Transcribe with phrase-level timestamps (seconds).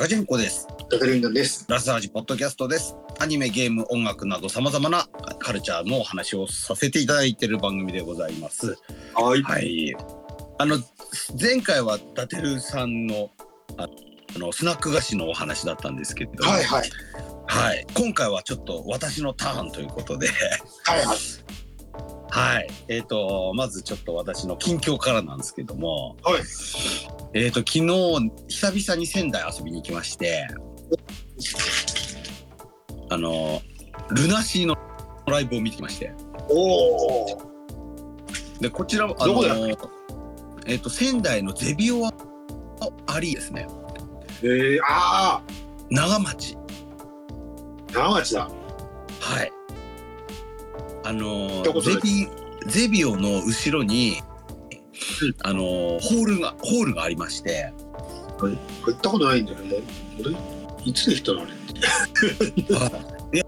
[0.00, 0.66] 高ジェンコです。
[0.88, 1.66] 高ルインです。
[1.68, 2.96] ラスアージポッドキャストです。
[3.18, 5.06] アニメ、ゲーム、音楽など様々な
[5.38, 8.78] カルチャーのお話をさせていただいている番組でございます。
[9.12, 9.42] はい。
[9.42, 9.94] はい。
[10.58, 10.78] あの、
[11.38, 13.28] 前回はダテルさんの、
[13.76, 13.88] あ
[14.34, 16.90] あの、スナック菓子のお話だったんですけど、はいはい。
[17.46, 17.86] はい。
[17.94, 20.28] 今回はちょっと私のターンということで、
[20.84, 21.18] はいはい。
[22.30, 22.68] はい。
[22.88, 26.42] えっ、と、まずちょっと私の近況からなんですけども、はい。
[27.34, 27.84] えっ、と、昨日、
[28.48, 30.46] 久々に仙台遊びに行きまして、
[33.08, 33.60] あの、
[34.10, 34.76] ルナシーの
[35.26, 36.12] ライブを見てきまして。
[36.48, 37.42] おお。
[38.60, 39.68] で、こちら、あどこだの、
[40.66, 43.66] えっ、と、仙台のゼビオアリーですね。
[44.42, 45.42] えー、あ
[45.90, 46.56] 長町。
[46.56, 48.48] あ、長町だ。
[49.20, 49.52] はい。
[51.04, 52.28] あのゼビ、
[52.66, 54.22] ゼビオの後ろに、
[55.42, 57.72] あのホールが、ホールがありまして、
[58.38, 58.52] 行
[58.90, 59.70] ったことないんだよね。
[59.70, 59.80] もう、
[60.20, 60.36] 俺、
[60.84, 61.50] いつできたのあれ？
[62.62, 63.44] いや、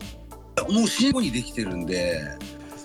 [0.69, 2.21] もう新後にできてるんで、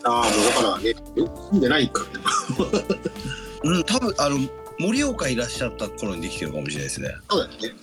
[0.03, 2.05] ああ、もうだからね、住んでないか。
[3.63, 4.39] うん、多分あの
[4.79, 7.09] 盛岡いらっしゃった頃にできてるかもしれないですね。
[7.29, 7.79] そうだよね。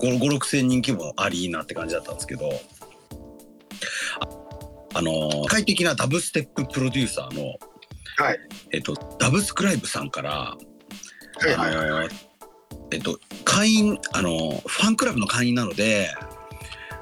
[0.00, 2.81] 5、5 6千人規模ありーなって感じだったんですけど、あ
[4.94, 7.46] あの世界的なダブステッププロデューサーの、
[8.16, 8.38] はい。
[8.72, 10.56] えっと、ダブスクライブさんから、
[12.90, 16.10] えっと、会員、あの、ファンクラブの会員なので、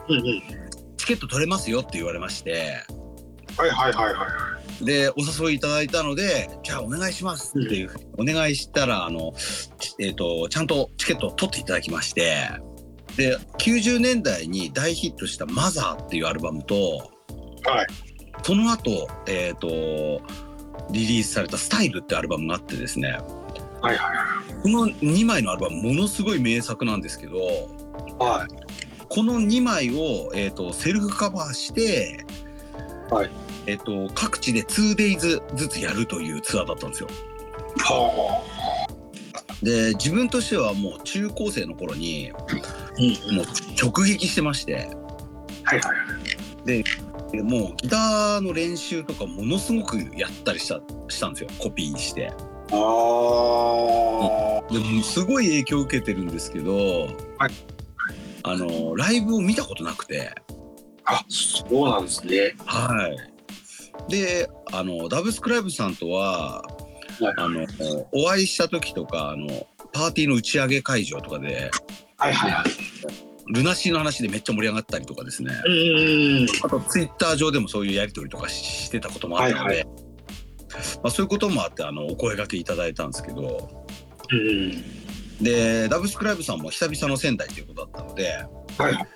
[0.08, 0.42] うんうん。
[0.96, 2.84] チケット取れますよって言われまして、
[3.56, 4.26] はいはいはいは
[4.80, 4.84] い。
[4.84, 9.32] で、お誘いいただいたので、じゃあお願いしますっていうふうにお願いしたら、あの、
[9.78, 12.48] ちえっ、と、ちゃんとチケットを取っていただきまして、
[13.16, 17.10] で、90年代に大ヒットしたマザーっていうアルバムと、
[17.70, 17.86] はい。
[18.42, 19.68] その後、えっ、と、
[20.90, 23.18] リリースされたスタイルってアルバムがあってですね、
[23.80, 27.40] はいはこの2枚のアルバムものすごい名作なんですけど、い
[28.18, 29.06] はい。
[29.08, 32.24] この2枚を、えー、とセルフカバーして、
[33.10, 33.30] はい
[33.66, 37.08] えー、と各地で 2days ずつやるというツアーだったんですよ。
[37.78, 38.42] は
[39.62, 42.36] で自分としてはもう中高生の頃にあ。
[42.98, 43.46] うんもう
[43.80, 45.80] 直撃してましてはいはいは
[46.64, 46.66] い。
[46.66, 46.84] で
[47.42, 52.28] もうギターの練習とかものすごくやったりしたしたんですよコピーして。
[52.28, 52.34] あ
[52.72, 52.76] あ。
[54.72, 56.76] でもすごい影響を受けてるんですけど、
[57.38, 57.52] はい
[58.42, 60.32] あのライブを見たことなくて。
[61.04, 62.54] あ、そうなんですね。
[62.64, 64.10] はい。
[64.10, 67.66] で、あの、ダブスクライブさんとは、はいあの、
[68.12, 71.70] お会いした時とか、あの、パーティーの打ち上げ会場とかで、
[72.16, 73.29] はいはいはい。
[73.52, 75.52] ルナシーの話でめっちゃ盛り上がったりとかですね。
[76.64, 79.90] あと、ツイッター上でもそういうやりとりとかししてたこともあったので、はいま
[81.04, 83.86] あ、そういうこともあって、あの、お声掛けいただいたんですけど、
[84.30, 85.00] うん
[85.42, 88.28] で、ダブスクライブさんも久々の仙台ということだったので、
[88.78, 89.06] はいはい。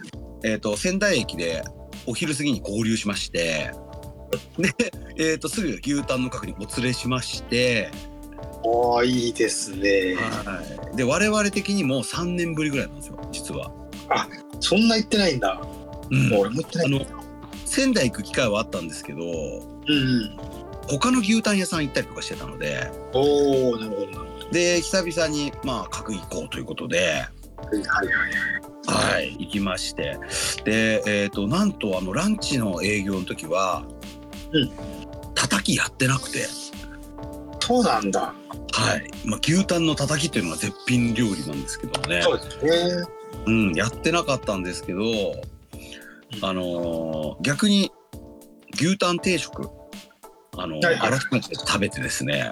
[0.44, 1.62] えっ、と、仙台駅で
[2.06, 3.71] お昼過ぎに合流しまして、
[4.59, 4.73] で、
[5.19, 7.91] えっ、と、すぐ牛タンの角にお連れしまして、
[8.67, 10.17] ああ、いいですね。
[10.17, 10.62] は
[10.93, 10.97] い。
[10.97, 13.71] で、我々的にも3年ぶりぐらいなんですよ、実は。
[14.61, 15.61] そんな行ってないんだ。
[16.11, 16.87] うんもう俺も行ってない。
[16.87, 17.25] あの、
[17.65, 20.37] 仙台行く機会はあったんですけど、うんうん。
[20.89, 24.51] 他の牛タン屋さん行ったりとかしてたので、おお、なるほどなるほど。
[24.51, 28.07] で、久々に、まあ、角行こうということで、はいはい
[28.87, 29.15] はい。
[29.15, 30.19] はい、行きまして。
[30.65, 33.85] で、えっ、と、なんと、あの、ランチの営業の時は、
[34.53, 34.71] うん
[35.35, 36.47] 叩きやってなくて、
[37.61, 38.35] そうなんだ。
[38.73, 39.11] はい。
[39.25, 42.23] まあ、牛タンの叩きっていうのは絶品料理なんですけどもね。
[42.23, 42.65] そうです
[42.99, 43.05] ね。
[43.47, 45.03] うん、やってなかったんですけど、
[46.43, 47.91] あのー逆に
[48.75, 49.69] 牛タン定食、
[50.56, 52.50] あのーはいはい改めて食べてですね、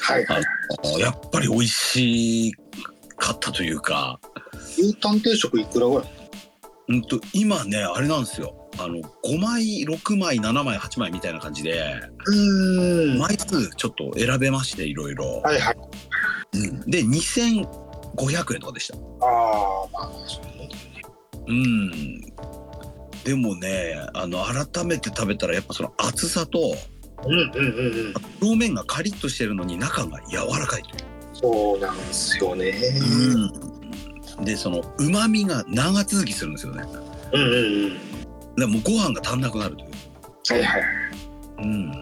[0.00, 0.42] はいはい。
[0.84, 2.52] あのやっぱり美味し
[3.16, 4.18] かったというか、
[4.78, 6.04] 牛タン定食いくらぐらい？
[6.88, 8.68] うんと、今ね、あれなんですよ。
[8.78, 11.80] あの、5枚、6枚、7枚、8枚みたいな感じで、
[12.26, 12.34] う
[13.14, 15.40] ん枚数ちょっと選べまして、いろいろ。
[15.40, 15.76] はいはい。
[16.54, 17.02] うんで、
[18.16, 18.96] 2500円とかでした。
[18.96, 21.02] ああ、まあ、そういうもんだよね。
[21.46, 22.20] うん。
[23.24, 26.58] でもね、あの、改めて食べたら、やっぱその厚さと、
[27.26, 28.14] うんうんうんうん。
[28.42, 30.82] 表面がカリッとしてるのに中が柔らかい。
[31.32, 32.72] そうなんですよね。
[34.42, 36.84] で、その旨味が長続きするんですよね。
[37.32, 38.56] うんうんうん。
[38.56, 39.90] でもうご飯が足んなくなるという。
[40.50, 40.92] はいはいはい。
[41.58, 41.92] うん。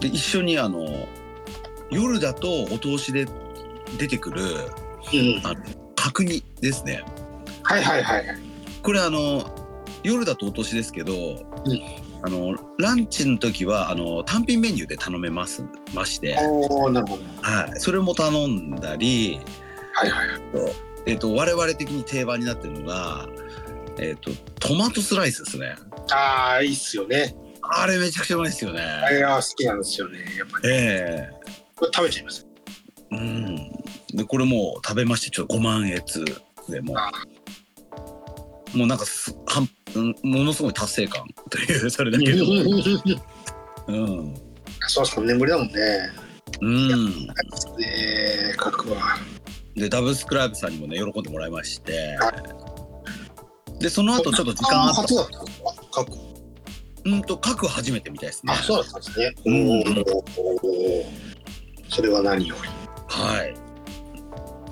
[0.00, 0.86] で、一緒にあの、
[1.90, 3.26] 夜だとお通しで
[3.96, 5.46] 出てくるうん。
[5.46, 5.56] あの
[5.96, 7.02] 角煮ですね。
[7.62, 8.38] はいはいはいはい。
[8.82, 9.44] これあの、
[10.02, 11.12] 夜だとお通しですけど、
[12.22, 15.64] あの、ランチの時はあの単品メニューで頼めます
[15.94, 17.00] まして、なるほど。
[17.42, 19.40] はい、それも頼んだり、
[19.92, 20.28] はいはい。
[21.06, 23.28] えっ、と、我々的に定番になってるのが、
[23.98, 24.30] えっ、と、
[24.60, 25.74] トマトスライスですね。
[26.10, 27.34] ああ、いいっすよね。
[27.62, 28.80] あれめちゃくちゃうまいですよね。
[28.80, 30.18] あれが好きなんですよね。
[30.38, 30.68] やっぱり。
[30.70, 31.30] え
[31.76, 32.46] これ食べちゃいます？
[33.12, 33.77] えうん。
[34.14, 36.02] で、これもう食べまして、ちょっと5万円
[36.68, 37.10] でもあ
[38.74, 42.48] う、もうなんかすはん、うんものすごい達成感という、 それだけでも。
[43.88, 44.34] うん。
[44.88, 45.74] そう、3年ぶりだもんね。
[46.60, 47.26] うん。
[47.26, 47.34] ね
[48.56, 49.18] 各は。
[49.74, 52.32] で、ダブルスクライブさんにもね、喜んでもらいましては、
[53.78, 56.08] で、その後ちょっと時間あった初だったんですか各。
[57.04, 58.62] うんと、書く初めてみたいですねあ、。
[58.62, 59.32] そうだったんですね。
[59.44, 61.04] うんおー
[61.88, 62.68] それは何より。
[63.08, 63.67] はい。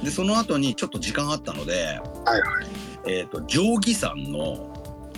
[0.02, 2.38] で、その後にちょっと時間あったので、は
[3.06, 4.72] いえっ、と、定規さんの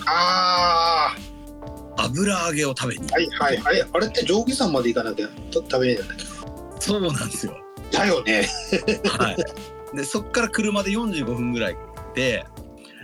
[0.07, 1.17] あ
[1.97, 3.89] 油揚げを食べにあ、はいはいはい。
[3.93, 6.25] あれって定規山まで行かなきゃと食べれないんだっけ？
[6.81, 7.57] そうなんですよ。
[7.91, 8.47] だよね。
[9.07, 9.97] はい。
[9.97, 11.77] で、そっから車で45分ぐらい
[12.15, 12.45] で、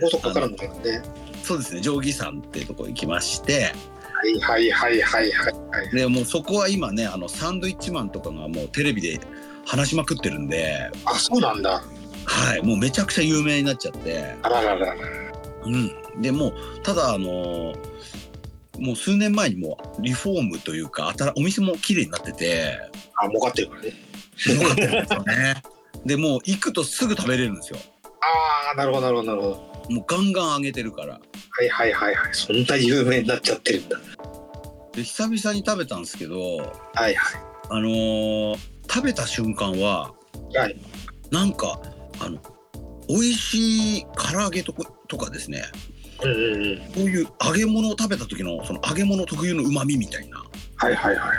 [0.01, 1.01] 高速かからんのかね。
[1.43, 3.73] そうですね、定規山っていうところ行きまして、
[4.13, 5.95] はいはいはいはいはいはい。
[5.95, 9.19] で、もうそこは今ね、あの、サンドイッチマンとかがもうテレビで
[9.65, 11.83] 話しまくってるんで、あ、そうなんだ。
[12.25, 14.95] はい、もうめちゃくちゃ有名になっちゃって、あらららら。
[15.65, 16.21] うん。
[16.21, 16.53] で、もう、
[16.83, 17.73] ただ、あの
[18.79, 22.77] もう数年前にもうリフォームというか、新お店も綺麗になってて、
[23.15, 23.87] あ、儲かってるからね。
[23.87, 25.63] よかったですよね。
[26.05, 27.79] で、もう行くとすぐ食べれるんですよ。
[28.03, 29.47] ああ、なるほどなるほどなるほ
[29.87, 29.93] ど。
[29.93, 31.13] もうガンガン揚げてるから。
[31.13, 31.19] は
[31.63, 32.33] いはいはいはい。
[32.33, 33.97] そんな有名になっちゃってるんだ。
[34.93, 36.57] で、久々に食べたんですけど、
[36.93, 37.39] はいは
[37.69, 40.13] あのー食べた瞬間は、
[40.51, 40.57] い。
[40.57, 40.77] はい。
[41.31, 41.79] なんか、
[42.19, 42.39] あの、
[43.07, 45.63] 美味しい唐揚げとことかですね、
[46.23, 46.77] うんうんうん。
[46.77, 50.43] こういう揚げ物を食べた時の、その揚げ物特有の旨味みたいな、
[50.77, 51.37] はいはいはい。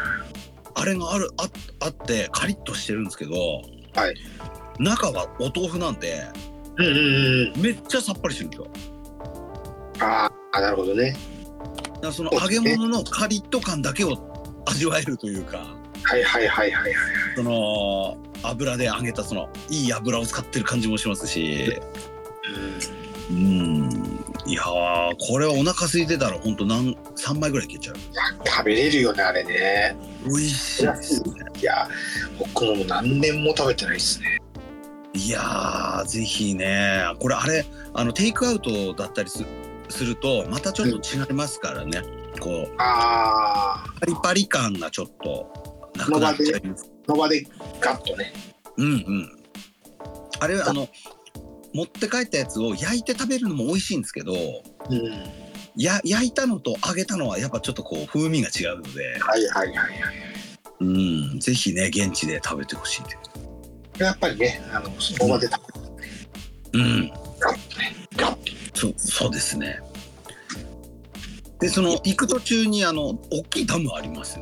[0.75, 1.49] あれがある、あ
[1.81, 3.33] あって、カリッとしてるんですけど、
[3.95, 4.15] はい
[4.79, 6.23] 中はお豆腐なんで、
[6.77, 7.63] うんうんうん。
[7.63, 8.71] めっちゃさっぱりしてるんですよ。
[10.01, 11.17] ああ、なるほどね。
[12.03, 15.67] だその揚げ物のカリッと感だけを味わえるというか、
[16.03, 16.95] はいはいはいはいはい。
[17.37, 21.81] その油で揚げたそのいい油を使ってる感じもしますし、
[23.29, 23.37] うん。
[23.37, 23.91] うん、
[24.47, 27.97] いやーこれはお腹空いてたら本当何3枚ぐらいいけちゃう。
[28.47, 29.97] 食べれるよね、あれね。
[30.25, 31.31] 美味しいですね。
[31.61, 31.89] いや、
[32.39, 34.39] 僕も何年も食べてないですね。
[35.17, 37.65] いやーぜひねこれあれ
[37.95, 39.47] あのテイクアウトだったりす
[39.89, 42.03] するとまたちょっと違いますからね。
[42.39, 45.66] こうああ、パリパリ感がちょっと
[45.97, 46.91] なくなっちゃいます。
[47.07, 47.47] その場で
[47.81, 48.33] ガッとね。
[48.77, 49.39] うんうん。
[50.41, 50.89] あれあの
[51.73, 55.47] 持って帰ったやつを焼いて食べるのも美味しいんですけどうん。
[55.77, 59.93] や焼いたのと揚げたのはやっぱちょっとこう風味が違うので、はいはいはいはい。
[60.79, 63.47] うん、ぜひね現地で食べてほしいです。
[63.99, 65.61] やっぱりね、あの、その場で食
[66.73, 66.85] べる。
[66.85, 67.09] うん、
[67.41, 67.97] ガッとね。
[68.17, 68.79] ガッと。
[68.79, 69.81] そうそうですね。
[71.59, 74.39] でその行く途中にあの大きいダムあります。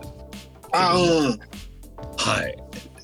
[0.75, 1.39] ああ、うん。
[2.17, 2.57] はい。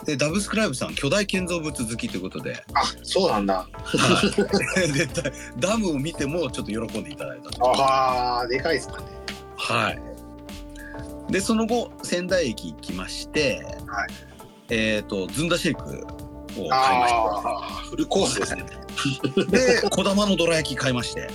[0.04, 3.68] でダブスクライブさん巨大建造物好きということで、あ、そうなんだ。
[3.82, 7.82] はい、 でダダムを見てもちょっと喜んでいただいたと。
[7.82, 9.06] ああ、でかいですかね。
[9.56, 10.00] はい。
[11.30, 14.08] でその後仙台駅行きまして、はい
[14.70, 15.82] えっ、とずんだシェイク
[16.60, 18.64] を買いましああ、フルコースですね。
[19.34, 19.44] た。
[19.44, 21.28] で小玉のどら焼き買いまして、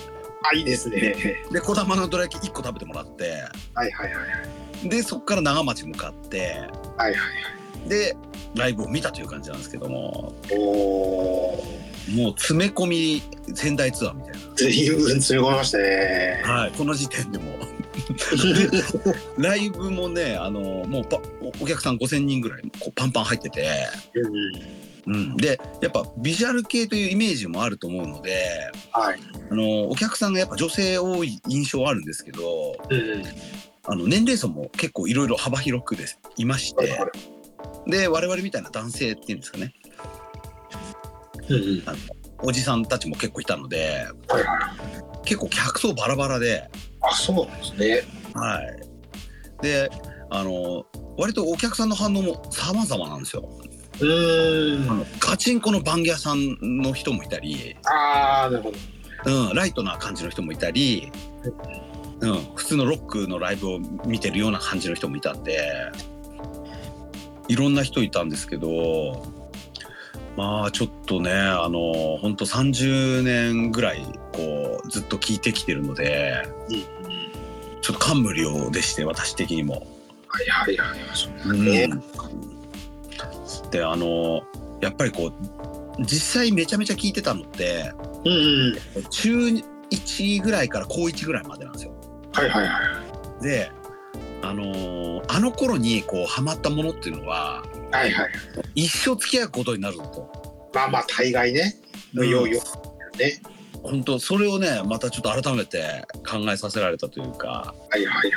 [0.51, 1.15] あ、いいですね。
[1.51, 3.23] で小玉のどら焼き1個食べてもらって、
[3.73, 4.64] はいはいはい。
[4.85, 7.15] でそこから長町向かって、はいはい
[7.87, 8.15] で
[8.55, 10.57] ライブを見たという感じなんですけども、はい。
[10.57, 11.63] おお。
[12.15, 13.21] もう詰め込み
[13.53, 16.41] 仙台ツアーみたい随分詰め込みましたね。
[16.45, 16.53] な。
[16.53, 16.71] はい。
[16.71, 17.55] この時点でも。
[19.37, 23.67] ライブもね、あのもうパおお客さん5000人ぐらいこうパンパン入ってて。
[24.15, 29.19] うんうん、でやっぱビジュアル系というイメージもあると思うのではい。
[29.51, 33.23] あのお客さんがやっぱ女性多い印象はあるんですけどうん。
[33.87, 36.99] あの年齢層も結構いろいろ幅広くですいまして
[37.87, 39.73] で我々みたいな男性っていうんですかね
[41.49, 41.83] うんうん。
[42.39, 44.57] おじさんたちも結構いたのではいは
[45.23, 45.25] い。
[45.25, 46.69] 結構客層バラバラで、
[47.01, 48.03] あ、そうなんですね。
[48.33, 49.89] はい、で
[50.29, 50.85] あの
[51.17, 53.49] 割とお客さんの反応も様々なんですよ。
[55.19, 58.77] ガチンコのバンギャさんの人もいたり、ああ、なるほど。
[59.47, 61.11] うん、ライトな感じの人もいたり、
[61.43, 61.53] うん、
[62.55, 65.91] 普通のロックのライブを見てるような感じの人もいたんで
[67.47, 69.25] いろんな人いたんですけど
[70.35, 76.81] まあちょっとねあの本当30年ぐらいこうずっと聞いてきてるのでうんうん。
[77.81, 79.85] ちょっと感無量でして私的にも。
[80.27, 80.99] はいはいはい。
[81.13, 81.89] そううんね。
[83.71, 84.41] であの
[84.81, 87.93] やっぱりこう実際めちゃめちゃ聞いてたのって
[88.25, 88.31] うん
[88.95, 89.03] うん。
[89.09, 89.47] 中
[89.91, 91.94] 1ぐらいから高1ぐらいまでなんですよ。
[92.35, 93.01] はいはいは
[93.41, 93.43] い。
[93.43, 93.71] で
[94.41, 98.31] あのーあの頃にこうハマったものっていうのははいはい。
[98.75, 101.75] 一生付き合うことになるぞとまあまあ、大概ね。
[102.15, 102.61] うんようよ
[103.13, 103.17] う。
[103.17, 103.41] ね。
[103.81, 108.31] 本当それをねまたちょっと改めて考えさせられたというかはいはいはい。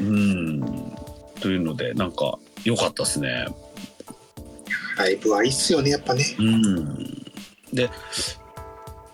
[0.00, 0.92] うん
[1.40, 3.46] というのでなんか良かったですね。
[4.96, 6.24] ライブはいいっすよね、やっぱね。
[6.38, 7.22] うん、
[7.72, 7.88] で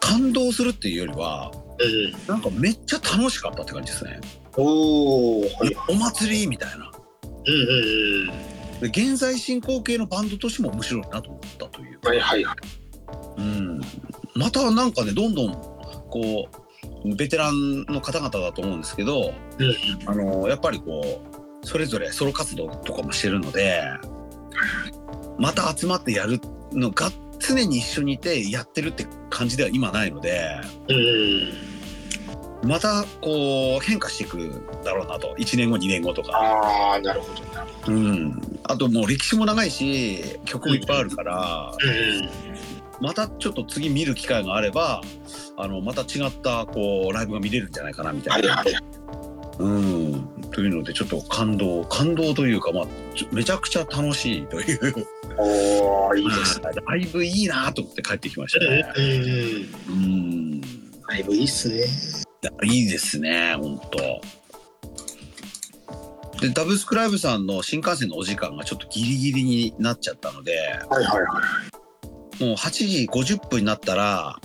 [0.00, 1.63] 感動するっていうよりはうん。
[2.28, 4.20] なんかめっちゃ楽しかったって感じですね。
[4.56, 5.40] おお。
[5.40, 5.48] はい。
[5.88, 6.90] お祭りみたいな。
[7.46, 12.08] うんうんで現在進行形のバンドとしても面白いなと思ったといううん。
[12.08, 12.56] はいはいはい。
[13.38, 13.80] うん、
[14.34, 15.52] またなんかねどんどん
[16.10, 16.48] こ
[17.04, 21.22] うベテランの方々だと思うんですけど、うんあのやっぱりこ
[21.62, 23.82] うそれぞれソロ活動とかもしてるので
[25.38, 26.40] また集まってやる
[26.72, 30.60] のが常に一緒にいてやってるって感じでは今ないので。
[32.64, 35.34] またこう変化していくだろうなと。
[35.38, 41.72] 1年後2年後とか、ああ、なるほどなるほうん、あともう歴史も長いし曲もいっぱいあるから。
[43.00, 45.02] またちょっと次見る機会があれば
[45.56, 48.64] あのまた違ったこうライブが見れるんじゃないかなみたいな。
[49.58, 52.84] うん、というのでちょっと感動感動というか、まあ、
[53.32, 55.06] めちゃくちゃ楽しいという
[55.38, 56.70] おお、いいですね。
[56.86, 58.92] ライブいいなと思って帰ってきましたね。
[58.96, 59.18] うんうん。
[59.88, 59.92] う
[60.56, 60.60] ん
[61.08, 61.86] ライブいいっすね。
[62.62, 64.20] いいですね本当
[66.40, 70.56] でダブスクライブさんの新幹線のお時間がちょっとギリギリになっちゃったので
[70.90, 71.40] はいはいは
[72.40, 72.44] い。
[72.44, 74.36] もう8時50分になったら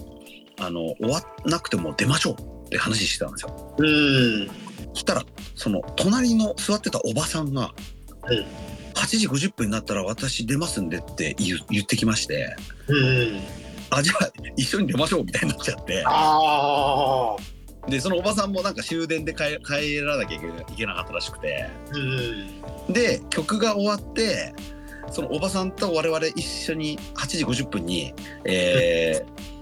[0.59, 2.33] あの終わんなくても出ましょう
[2.67, 3.75] って話してたんですよ。
[3.77, 4.47] うん。
[4.93, 5.23] そしたら
[5.55, 7.73] その隣の座ってたおばさんが
[8.29, 8.45] うん
[8.99, 12.55] 「8時50分になったら私出ますんで」って言う言ってきまして
[12.87, 13.41] うんうん。
[13.91, 16.03] 「あじゃあ一緒に出ましょう」みたいになっちゃって。
[17.87, 20.39] でそのおばさんもなんか終電で帰帰らなきゃい
[20.75, 22.01] けなかったらしくてうん
[22.87, 22.93] うん。
[22.93, 24.53] で曲が終わって
[25.11, 28.13] そのおばさんと我々一緒に8時50分に、
[28.45, 29.59] えー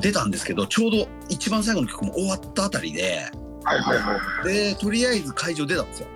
[0.00, 3.30] 出たんですけどちょうど一番最後の曲も終わったあたりで
[3.62, 4.52] はいはいはい。
[4.52, 6.08] でとりあえず会場出たんですよ。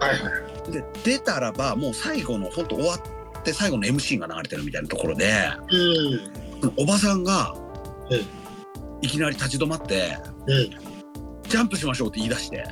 [0.00, 0.55] はいはい。
[0.70, 5.32] で出たらばもう最後の本当終わって最後の MC が流れてるみたいなところで
[5.70, 6.72] うん。
[6.76, 7.54] おばさんが、
[8.10, 8.26] うん
[9.02, 10.70] いきなり立ち止まってうん。
[11.48, 12.64] 「ジャンプしましょう」って言い出して。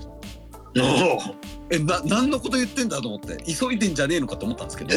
[1.70, 4.90] えな何のこと言ってんだと思って急いでんじゃねえのかと思ったんですけど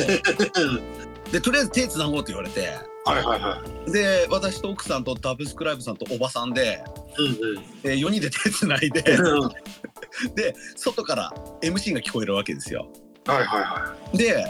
[1.32, 2.70] でとりあえず手つなごうって言われて
[3.06, 3.92] はいはいはい。
[3.92, 6.84] で私と奥さんとダブスクライブさんとおばさんで、
[7.18, 9.50] うんえ4人で手つないでうん。
[10.36, 12.92] で外から MC が聞こえるわけですよ。
[13.26, 14.46] はいはいはで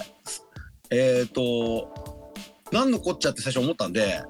[0.90, 1.90] えっ、と
[2.72, 4.22] 何のこっちゃって最初思ったんで、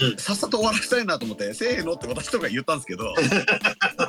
[0.00, 3.28] うんさっさと終わらせたいなと思って「せーの」って私とか言ったんですけど そし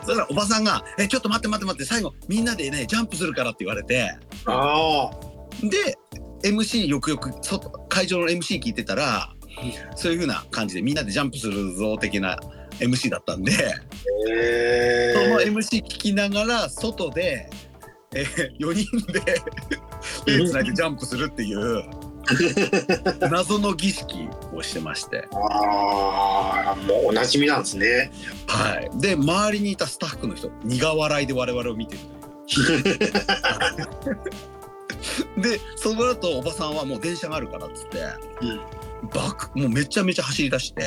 [0.08, 3.98] たらおばさんが「えちょっと待って待って待って最後みんなでねジャンプするから」って言われてい。
[4.46, 5.12] ああ。
[5.62, 5.98] で
[6.44, 9.34] MC よくよく外会場の MC 聞いてたら、
[9.96, 12.38] そういう風な感じでみんなでジャンプするぞ的な
[12.80, 13.51] MC だったんで、
[14.30, 15.46] えそのえ。
[15.46, 17.50] MC 聞きながら外で、
[18.13, 19.22] えー、4人で
[20.25, 21.84] 手つないでジャンプするっていう
[23.30, 28.12] 謎の儀式をしてまして、ああ、もうおなじみなんですね。
[28.48, 32.01] はい、で周りにいたスタッフの人苦笑いで我々を見てる。
[35.42, 38.00] でその後おばさんはもう電車があるからっつって、
[38.42, 38.62] うん
[39.12, 40.84] バクもうめちゃめちゃ走り出して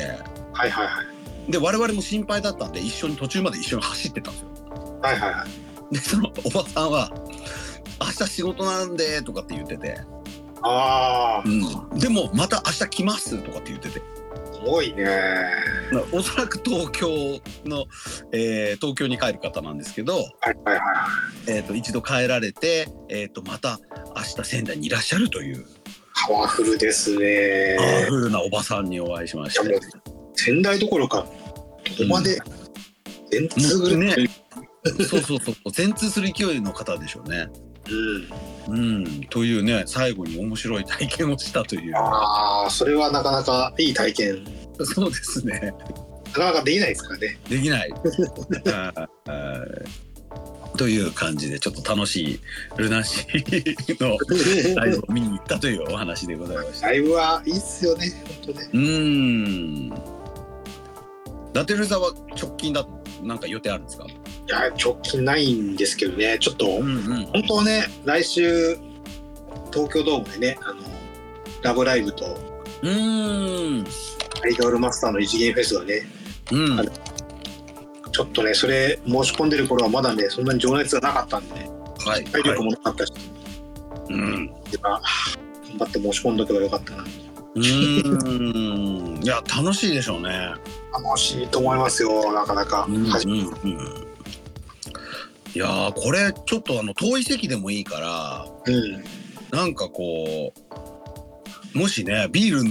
[0.53, 1.16] はいはいはい。
[1.49, 4.99] で我々も心配だったんで一緒に途中まで一緒に走ってたんですよ。
[5.01, 5.45] はいはいは
[5.91, 5.93] い。
[5.93, 7.11] でそのおばさんは
[8.01, 9.97] 「明日仕事なんで」とかって言ってて
[10.61, 14.01] ああ、うん、でもまた明日来ますとかって言ってて
[14.53, 15.05] すごいね。
[15.91, 17.07] なおそらく東京
[17.63, 17.85] の、
[18.33, 20.25] えー東京に帰る方なんですけど、はい
[20.65, 20.81] はいはい。
[21.47, 23.79] えー、と一度帰られて、えー、とまた
[24.15, 25.65] 明日仙台にいらっしゃるという
[26.27, 27.77] パワフルですね。
[27.77, 30.16] パワフルなおばさんにお会いしましいやもうて。
[30.37, 31.29] 仙台どころか、こ
[31.97, 32.39] こまで
[33.31, 34.23] 全通ぐらい。
[34.23, 34.29] ね
[35.09, 37.49] そうそうそう全通する勢いの方でしょうね。
[38.69, 38.77] うん。
[38.77, 44.45] うん、というね最後に面白い体験をしたというああ、それはなかなかいい体験。
[44.83, 45.73] そうですね
[46.27, 47.39] なかなかできないですからね。
[47.49, 47.93] できない。
[50.77, 52.39] という感じでちょっと楽しい
[52.77, 54.15] ルナシーの
[54.79, 56.87] ライブを見に行ったというお話でございました。
[56.87, 58.11] ライブはいいっすよね、
[58.45, 58.69] 本当ね。
[58.73, 60.16] うーん。
[61.57, 62.91] ダテルザは直近だと
[63.23, 64.05] なんか予定あるんですか？
[64.05, 64.09] い
[64.47, 67.25] や、直近ないんですけどね、ちょっと、うんうん。
[67.33, 68.77] 本当はね、来週、
[69.73, 70.81] 東京ドームでね、あの、
[71.63, 72.37] ラブライブと、
[72.83, 73.87] うーん。
[74.43, 76.07] アイドルマスターの異次元フェスがね、
[76.51, 76.91] うん。
[78.11, 81.55] ちょっとね、それ申し込んでる頃はまだね、そんなに情熱がなかったんで、
[82.05, 82.23] はい。
[82.25, 83.13] 体力もなかったし、
[84.09, 84.53] うん。
[84.83, 85.01] あ
[85.69, 87.03] 頑張って申し込んどけばよかったな。
[87.55, 89.23] うーん。
[89.23, 90.53] いや、楽しいでしょうね。
[91.03, 92.85] 楽しいと思いますよ、なかなか。
[92.87, 92.95] うん。
[92.95, 93.03] うん。
[93.05, 93.67] う
[94.03, 94.07] ん
[95.55, 99.03] いやーこれちょっとあの遠い席でもいいからうん。
[99.49, 100.53] なんかこ
[101.73, 102.67] うもしねビールん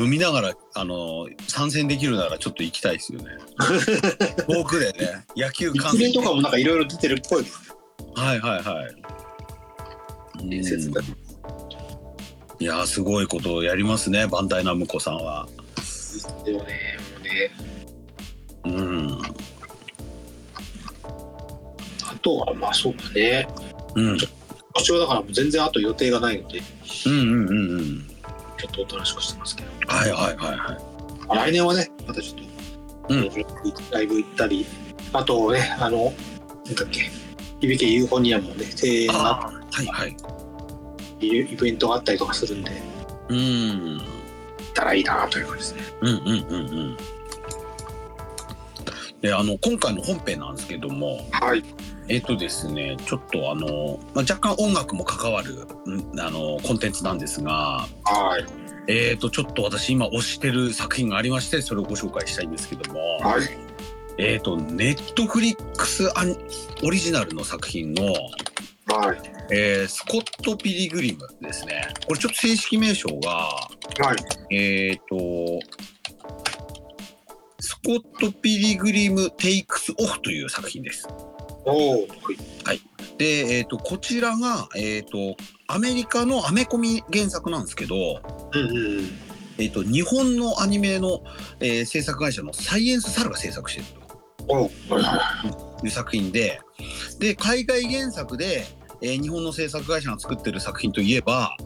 [0.00, 3.26] 飲みながらあの参戦できるならちょっと行きたいですよね
[4.46, 7.44] 遠くでね野球観イベン戦トとかもなんかいろいろ出てるっぽい。
[8.14, 8.88] はいはいは
[10.44, 15.48] い伝説だうんいやーすごいことをやりますねバンダイナムコさんは
[16.44, 16.99] でもね、もう
[17.34, 17.50] ね、
[18.64, 19.22] うん。
[22.04, 23.48] あとはまあそうだね。
[23.94, 24.18] うん。
[24.18, 26.60] こちらだから全然あと予定がないので、
[27.06, 28.08] うんうんうんうん。
[28.58, 29.70] ちょっとおとなしくしてますけど。
[29.86, 31.26] はいはいはいはい。
[31.26, 32.38] まあ来年はね、またちょっ
[33.08, 33.28] と、うん。
[33.90, 34.66] ライブ行ったり、
[35.12, 36.12] あとね、あの、
[36.66, 37.10] なんだっけ、
[37.60, 39.14] 響けユーフォニアもね、庭園が
[39.72, 40.16] はいはい。
[41.20, 42.70] イベントがあったりとかするんで、
[43.28, 43.98] 行うん。
[43.98, 44.02] っ
[44.74, 45.82] たらいいなという感じですね。
[46.00, 46.96] うんうんうんうん
[49.20, 51.62] であの今回の本編なんですけどもはい。
[52.08, 58.46] えっ、とですねちょっとあの、まあ、若干音楽も関わるんあのコンテンツなんですがはい。
[58.88, 63.42] えっ、とちょっと私今推してる作品がありましてそれをご紹介したいんですけども、はい。
[64.18, 66.36] えっ、とネットフリックスアニ
[66.82, 69.18] オリジナルの作品の、はい。
[69.52, 74.14] えースコット・ピリグリムですねこれちょっと正式名称がは
[74.50, 74.54] い。
[74.54, 75.60] えっ、と、
[77.70, 81.06] スコット・ピリグリム・テイクス・オフという作品です。
[81.64, 82.06] おお。
[83.16, 85.36] で、えっ、と、こちらが、えっ、と、
[85.68, 87.94] アメリカのアメコミ原作なんですけど、
[88.52, 89.08] うんうんうん。
[89.58, 91.22] えっ、と、日本のアニメの、
[91.60, 94.00] えー制作会社のサイエンス・サルが制作している
[94.48, 94.56] おお。
[94.62, 96.60] はいはという作品で、
[97.20, 98.66] で、海外原作で、
[99.00, 101.56] えー日本の制作会社が作ってる作品といえば、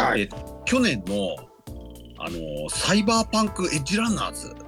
[0.00, 0.02] い。
[0.02, 0.22] はい。
[0.22, 0.28] え
[0.64, 1.36] 去年の、
[2.18, 4.67] あのーサイバーパンク・エッジランナーズ。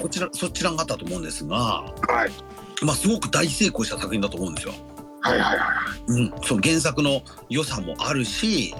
[0.00, 2.84] こちら、そちらがあったと思うんですが、はい。
[2.84, 4.74] まあ、すごく大成功した作品だと思うんですよ。
[5.20, 5.66] はいはいは
[6.06, 8.74] うん、その原作の良さもあるし、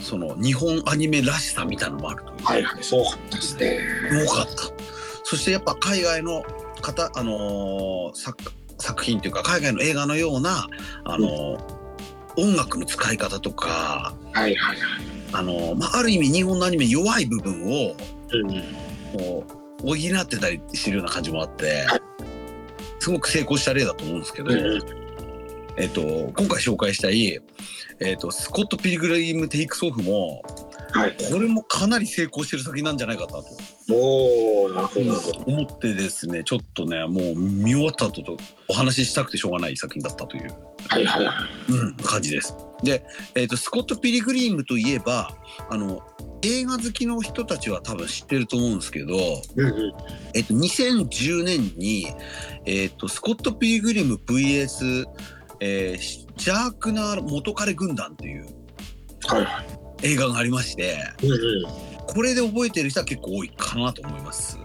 [0.00, 2.44] その日本アニメらしさみたいなのもあると。
[2.44, 2.82] はいはい。
[2.82, 3.78] そうかったですね。
[4.26, 4.50] 多かった。
[5.24, 6.42] そしてやっぱ海外の
[6.80, 10.66] 方、あのー作作品というか海外の映画のような、
[11.04, 11.80] あのー
[12.36, 14.78] 音楽の使い方とか、はいはいはい。
[15.32, 17.94] あのーまあ、ある意味日本のアニメ弱い部分を
[18.32, 18.64] うんうん。
[19.12, 19.44] こ
[19.82, 22.00] う補ってたりしてるような感じもあってはい
[23.00, 24.50] すごく成功した例だと思うんですけど、
[25.76, 27.40] えっと、今回紹介したい、
[27.98, 30.42] えっと、スコット・ピリグリム・テイクスオフも
[30.92, 31.16] はい。
[31.32, 33.44] これもかなり成功してる作品なんじゃないかなと
[33.92, 34.68] おお。
[34.70, 35.12] なるほど。
[35.46, 38.36] 思ってですねちょっとねもう見終わった後と
[38.68, 40.50] お話ししたくてしょうがない作品だったという、
[40.88, 41.32] はいはいは
[41.68, 41.72] い。
[41.72, 42.56] うん、感じです。
[42.82, 43.04] で、
[43.36, 45.32] えっと、スコット・ピリグリムといえば
[45.68, 46.02] あの
[46.42, 49.14] 映画好きの人たちは多分知ってると思うんですけど、
[49.56, 49.92] うんうん。
[50.34, 52.06] えっと、2010年に、
[52.64, 55.04] えっと、スコット・ピリグリム VS、
[55.60, 58.46] えージャークナー元彼軍団という。
[60.02, 61.36] 映画がありましてうんうん。
[62.06, 64.58] これで覚えてる人は結構多いかなと思います。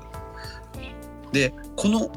[1.34, 2.10] でこの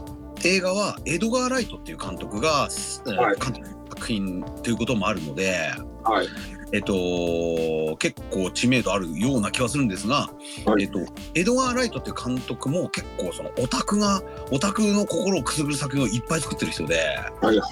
[0.45, 3.78] 映画はエドガー・ライトっていう監督が、えーはい監督
[4.09, 5.59] 品ということもあるので、
[6.05, 6.27] はい。
[6.73, 10.31] えっと、結構知名度あるような気はするんですが、
[10.67, 11.01] はいえっと、
[11.35, 16.97] エドガー・ライトっていう監督も結構そのオタクがオタクの心をくすぐる作品をいっぱい作ってる人で
[17.41, 17.67] はいは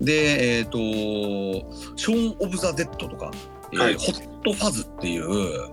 [0.00, 0.04] い。
[0.04, 0.78] でえっと
[1.96, 3.30] 「ショーン・オブ・ザ・デッド」とか、
[3.72, 5.70] えーはいホット・ファズ」っていう、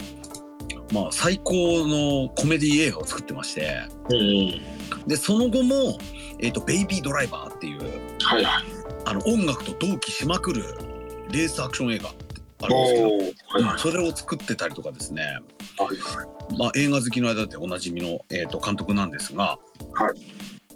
[0.94, 1.54] まあ、最高
[1.86, 3.76] のコメディ映画を作ってまして
[4.10, 5.08] うんうん。
[5.08, 5.98] でその後も
[6.40, 7.82] 「えっとベイビー・ドライバー」っていう
[8.22, 8.81] はいはい。
[9.06, 10.64] あの音楽と同期しまくる
[11.32, 12.10] レースアクション映画
[12.64, 13.18] あるんですけど。
[13.18, 13.32] はい
[13.78, 15.24] それを作ってたりとかですね、
[15.78, 16.58] はいはい。
[16.58, 19.60] まあ、映画好きの間でおなじみの、えー、と監督なんですが、
[19.94, 20.22] はい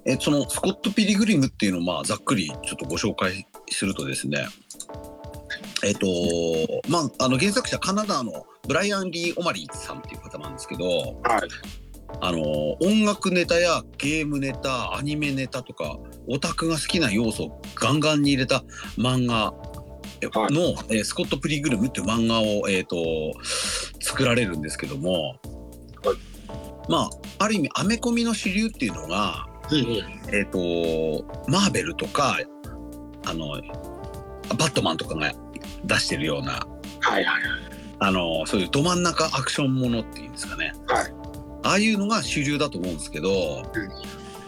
[0.05, 4.47] えーそのスコット・ピリグリムっていうのを、まあ、ざっくりちょっとご紹介するとですね
[5.83, 6.07] えっ、と
[6.89, 10.85] まああの原作者カナダのブライアン・リー・オマリーさんっていう方なんですけど
[11.23, 11.84] はい。
[12.21, 12.41] あの
[12.82, 15.97] 音楽ネタやゲームネタアニメネタとか
[16.28, 18.63] オタクが好きな要素をガンガンに入れた
[18.97, 19.54] 漫画
[20.32, 22.95] はいの、えースコット・ピリグルムっていう漫画を、えー、と
[23.99, 25.38] 作られるんですけども、はい
[26.89, 29.86] まあある意味アメコミの主流っていうのが、うんうん。
[30.30, 32.38] えー、とマーベルとか
[33.25, 33.62] あの
[34.58, 35.32] バットマンとかが
[35.84, 36.65] 出してるような
[37.01, 37.41] はいはいはい。
[37.99, 41.24] あのそういうど真ん中アクションものっていうんですかね、はい
[41.65, 43.63] ああいうのが主流だと思うんですけど、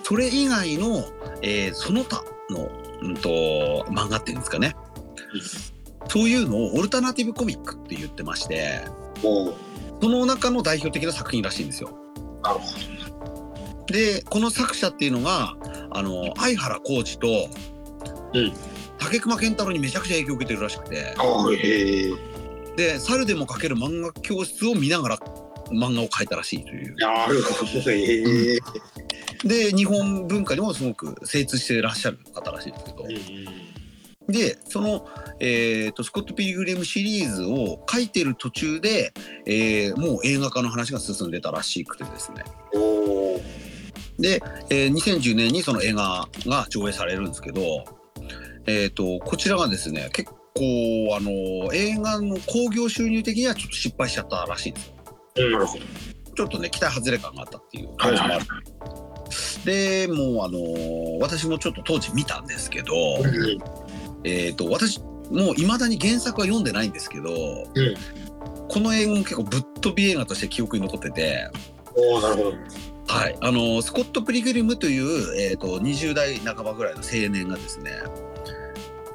[0.04, 1.04] それ以外の、
[1.42, 2.70] えーその他の、
[3.02, 4.76] うん、と漫画っていうんですかね、
[6.08, 8.82] そういうのをオルタナティブコミックって言ってまして
[9.22, 11.90] その中の代表的な作品らしいんですよ。
[12.44, 15.56] なるほでこの作者っていうのが
[15.92, 17.50] あの相原浩二と、
[18.34, 18.54] うん
[19.00, 21.16] 竹熊健太郎にめちゃくちゃ影響を受けてるらしくて。
[22.76, 25.20] で猿でも描ける漫画教室を見ながら
[25.72, 27.92] 漫画を描いたらしいというなるほど。
[27.92, 28.60] へえ。
[29.44, 33.06] で日本文化にもすごく精通していらっしゃる方らしいんですけど
[34.28, 35.08] でその、
[35.40, 39.14] えー、とスコット・ピリグリムシリーズを書いてる途中で、
[39.46, 42.44] えーもう映画化の話が進んでたらしくてですね。
[44.20, 47.86] で、えー2010年にその映画が上映されるんですけど、
[48.66, 54.97] えー、とこちらがですね結構あの映画の興行収入的にはちょっと失敗しちゃったらしいんですよ。
[55.38, 55.84] うんなるほど。
[56.36, 58.46] ちょっとね期待外れ感があったっていう感じもある。
[59.66, 63.58] でもうあのー私もちょっと当時見たんですけど、うん
[64.24, 65.00] えー、と私
[65.32, 67.96] もういまだに原作は読んでないんですけど、うん
[68.70, 71.50] この映画も結構ぶっ飛び映画として記憶に残ってて、
[71.96, 72.54] おおなるほど。
[73.08, 77.92] はい、あのスコット・プリグリムという、えー、と20代半ばぐらいの青年がですね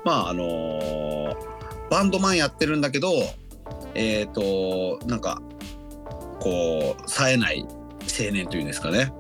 [0.05, 1.37] まああの
[1.91, 3.13] バンドマンやってるんだけど
[3.95, 5.43] えっ、となんか
[6.43, 7.65] こう冴えない
[8.03, 9.13] 青年というんですかね、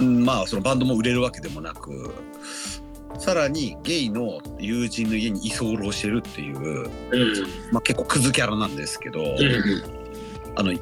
[0.00, 2.12] うんまあそのバンドも売れるわけでもなく
[3.18, 6.90] さらにゲイの友人の家に居候してるっていう、うん。
[7.72, 9.84] まあ、結構クズキャラなんですけど、うん。
[10.54, 10.80] あのい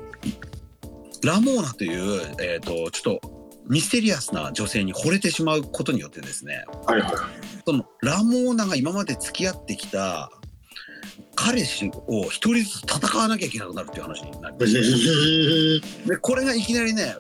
[1.23, 7.13] ラモーナという、えー、とちょっとミステリアスな女性に惚れてしまうことによってですねはいはい。
[7.65, 10.31] そのラモーナが今まで付き合ってきた
[11.35, 14.73] 彼氏を一人ずつ戦わなきゃいけなくなるっていう話になりまし
[16.05, 17.17] て でこれがいきなりね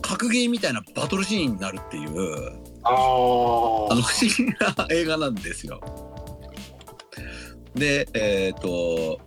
[0.00, 2.52] 格ゲーみたいなバトルシーンになるっていう
[2.84, 5.80] あの不思議な映画なんですよ。
[7.74, 9.20] でえっ、と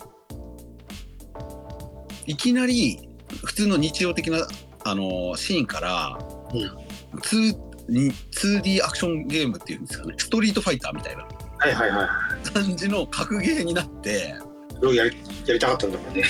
[2.26, 3.00] いきなり
[3.46, 4.48] 普通の日常的な
[4.84, 6.20] あのシーンから、
[6.54, 7.20] うん。
[7.20, 10.16] 2- に 2D アクションゲームっていうんですかね。
[10.18, 11.28] ストリートファイターみたいな
[11.62, 12.50] はいはいはい。
[12.50, 14.36] 感じの格ゲーになって、
[14.76, 16.24] それをやりやりたかったんだもんね。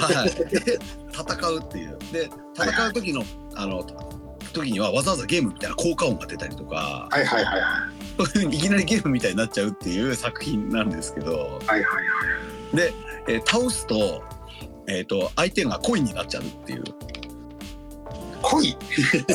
[0.00, 0.78] はい、で
[1.12, 1.98] 戦うっていう。
[2.10, 3.22] で戦う時の
[3.54, 3.84] あの
[4.54, 7.90] 時にはわざわざゲームみたいな効果音が出たりとかはいはいはいは
[8.32, 11.34] そういいきなりゲームみたいになっちゃうっていう作品なんですけど、い。
[11.34, 12.00] はいはいは
[12.72, 12.76] い。
[12.76, 12.94] で、
[13.28, 14.24] えー倒すと,、
[14.88, 16.84] えー、と相手がコインになっちゃうっていう。
[18.40, 18.76] 恋？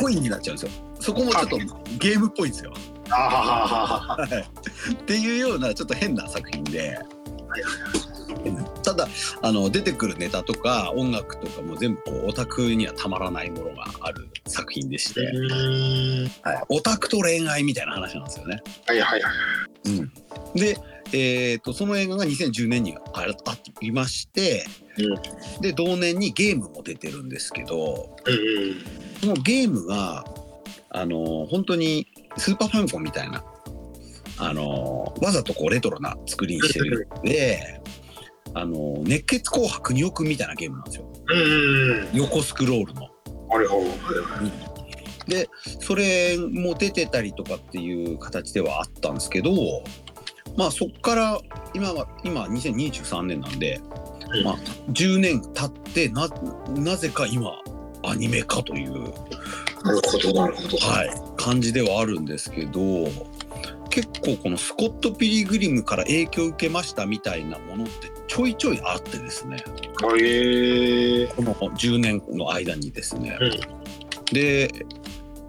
[0.01, 0.87] コインになっちゃうんですよ。
[0.99, 1.57] そこもちょっと
[1.99, 2.73] ゲームっぽいんですよ、
[3.11, 4.17] あ
[4.91, 6.97] っていうようなちょっと変な作品で。
[8.83, 9.07] ただ
[9.41, 16.27] あの出てくるネタとか音楽とかも全部こうオタクにはたまらないものがある作品でして、うん。
[16.41, 18.61] はい、オタクと恋愛みたいな話なんですよね。
[18.85, 19.31] はいはいはい。
[19.85, 20.11] うん、
[20.53, 20.77] で、
[21.11, 23.25] えー、とその映画が2010年にああ
[23.81, 24.65] りまして、
[25.61, 30.25] で同年にゲームも出てるんですけどうんそのゲームが
[30.89, 32.07] あの本当に
[32.37, 33.43] スーパーファミコンみたいな
[34.39, 37.81] あのわざとこうレトロな作りにしてるんで
[38.53, 41.11] あの熱血紅白2億みたいなゲームなんですよ。
[42.13, 43.09] 横スクロールの。
[43.49, 43.81] なるほど。
[43.81, 43.89] はい
[44.43, 44.77] はい
[45.27, 45.49] で
[45.81, 49.51] それも出てたりとかっていう形ではあったんですけど
[50.55, 51.39] まあそっから
[51.73, 53.81] 今は今2023年なんで、
[54.33, 54.57] うんまあ、
[54.91, 56.29] 10年経ってな
[56.69, 57.51] なぜか今
[58.05, 58.93] アニメ化という、
[59.83, 60.77] なるほどなるほど。
[60.77, 61.09] はい、
[61.47, 63.05] 感じではあるんですけど
[63.89, 69.63] 結構このスコット・ピリグリムから影響を受けましたみたいなものってちょいちょいあってですね
[70.19, 71.27] へえ。
[71.27, 73.37] この10年の間にですね。
[73.39, 73.51] うん
[74.33, 74.85] で、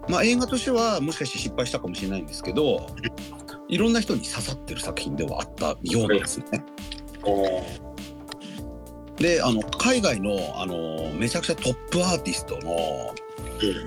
[0.07, 2.87] まあ、映画としてはもしかして失敗したかもしれないんですけど
[3.67, 6.63] いろんな人に刺さってる作品ではあったようなんですね。
[9.17, 13.28] であの海外のあのめちゃくちゃトップアーティストのうん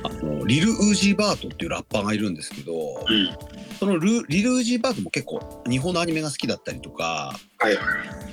[0.04, 3.30] あのリル・ウージー・バートっていうラッパーがいるんですけどうん。
[3.78, 7.84] そのルリル・ウージー・バートも結構日本のアニメが好きだったりとかはいはい。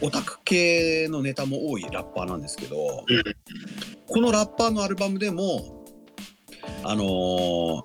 [0.01, 3.23] オタク系のネタも多いラッパーなんですけど、うん
[4.11, 5.85] このラッパーのアルバムでも
[6.83, 7.81] あのー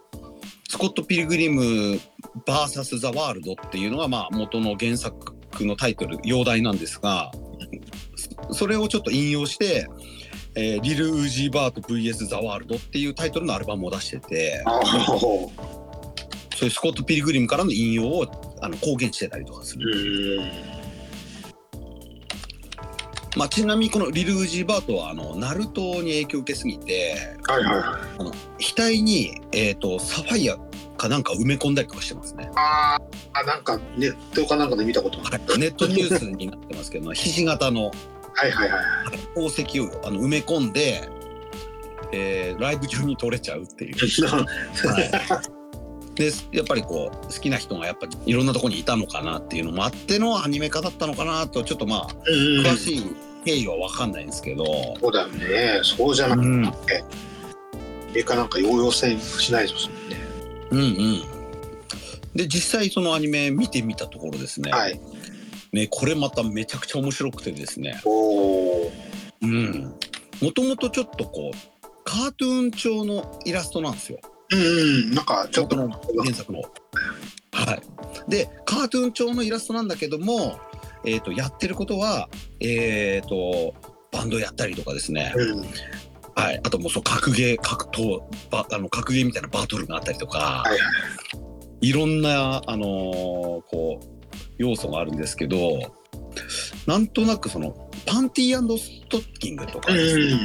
[0.68, 2.00] スコット・ピルグリム
[2.46, 7.30] VS ザ・ワールドっていうのがまあ元の原作のタイトル容題なんですが
[8.48, 9.86] そそれをちょっと引用して
[10.56, 14.64] 「えーリル・ウージー・バート VS ザ・ワールド」っていうタイトルのアルバムを出してて。
[16.56, 20.38] そういうスコット・ピルグリムからの引用をあの公言してたりとかする。
[20.38, 20.74] うん。
[23.36, 27.84] まあ、ちなみにこのリル・ウジーバートはあのナルトに影響を受けすぎてはいはいはい。
[28.20, 30.56] あの額に、えー、とサファイア
[30.96, 32.48] かなんか埋め込んだりとかしてますね。
[32.54, 32.96] あ
[33.32, 35.18] あ、なんかネットかなんかで見たこと。
[35.18, 37.90] はいネットニュースになってますけどひし形の
[38.35, 38.83] はいはいはい。
[39.35, 41.09] 宝石をあの埋め込んで、
[42.12, 43.97] えーライブ中に取れちゃうっていう。
[46.14, 54.64] でやっぱりこう好きな人がやっぱりいろんなところにいたのかなっていうのもあってのアニメ化だったのかなとちょっとまあうんうん詳しい経緯は分かんないんですけど、
[55.01, 55.81] そうだよね。
[55.83, 60.16] そうじゃなくて、うん、メーカーなんか応用せんしないですもんね。
[60.70, 61.35] うんうん
[62.35, 65.01] で実際そのアニメ見てみたところですね,、はい。
[65.74, 68.00] ねこれまためちゃくちゃ面白くてですね。
[69.42, 69.94] うん。
[70.40, 74.18] もともとちょっとこうカートゥーン調のイラストなんですよ。
[74.50, 75.10] うんうん。
[75.14, 75.76] なんかちょっと。
[75.76, 75.90] 原
[76.32, 76.62] 作の。
[77.52, 77.82] はい、
[78.30, 80.58] でカートゥーン調のイラストなんだけども、
[81.04, 82.28] えー、とやってることは、
[82.60, 83.74] えー、と
[84.10, 85.64] バンドやったりとかですね、うん。
[86.34, 90.64] はい、あともうそう格ゲー格闘ばあの格ゲーみたいなバトルがあったりとか、は
[91.80, 91.88] い。
[91.88, 94.13] いろんな、あのーこう
[94.58, 95.92] 要素があるんですけど
[96.86, 100.38] なんとなくそのパンティーストッキングとかうですね、ん。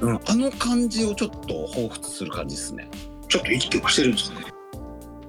[0.00, 2.88] うんあの感じをちょっと彷彿する感じですね。
[3.28, 4.46] ちょっと生きてはしてるんですかね。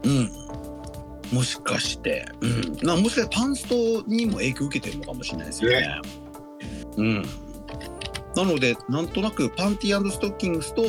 [0.03, 0.45] うん
[1.33, 6.01] もしかして、うん、なもしかしてパンストにも影響を受けてるのかもしれないですよね。
[6.97, 7.21] うん、
[8.35, 10.83] なのでなんとなくパンティーストッキングスと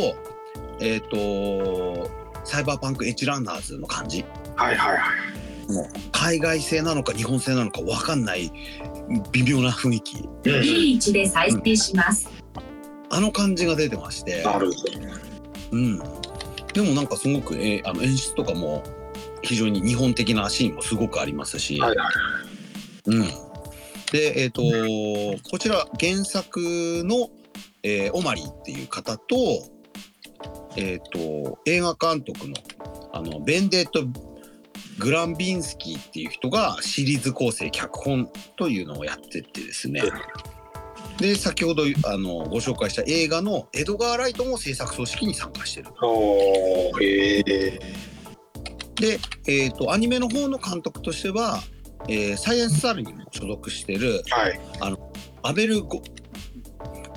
[0.80, 2.10] えっ、と
[2.44, 4.24] サイバーパンクエッジランナーズの感じ
[4.56, 5.45] はいはいはい。
[5.68, 8.52] もう海外製なのか日本製なのか分かんない
[9.32, 10.28] 微妙な雰囲気うん。
[10.42, 12.28] B1 で再生します。
[13.10, 14.92] あの感じが出てまして、なるほど。
[15.72, 15.98] うん、
[16.74, 18.82] でもなんかすごく、えーあの演出とかも
[19.42, 22.08] 非常に日本的なシーンもすごくありますし、はいはい。
[23.06, 23.22] うん、
[24.12, 24.62] でえっ、と
[25.50, 26.60] こちら原作
[27.04, 27.30] の、
[27.82, 29.36] えーオマリーっていう方と,、
[30.76, 32.54] えー、と映画監督の
[33.12, 34.04] あのベンデット・
[34.98, 40.02] グランビンスキーっていう人がシリーズ構成脚本というのをやってってですね
[41.18, 45.88] で先ほどあのご紹介した映画のエドガー・ライトも制作組織に参加してる。
[48.96, 51.62] で、えー、とアニメの方の監督としては、
[52.08, 54.60] えーサイエンスサルにも所属してるはい。
[55.42, 56.02] アベルゴ・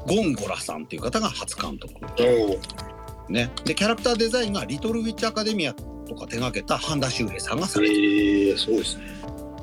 [0.07, 1.93] ゴンゴラさんっていう方が初監督。
[3.29, 5.75] ねでキャラクターデザインが「リトル・ウィッチ・アカデミア」
[6.09, 9.03] とか手掛けた半田修平さんがされてる、へえ、そうですね。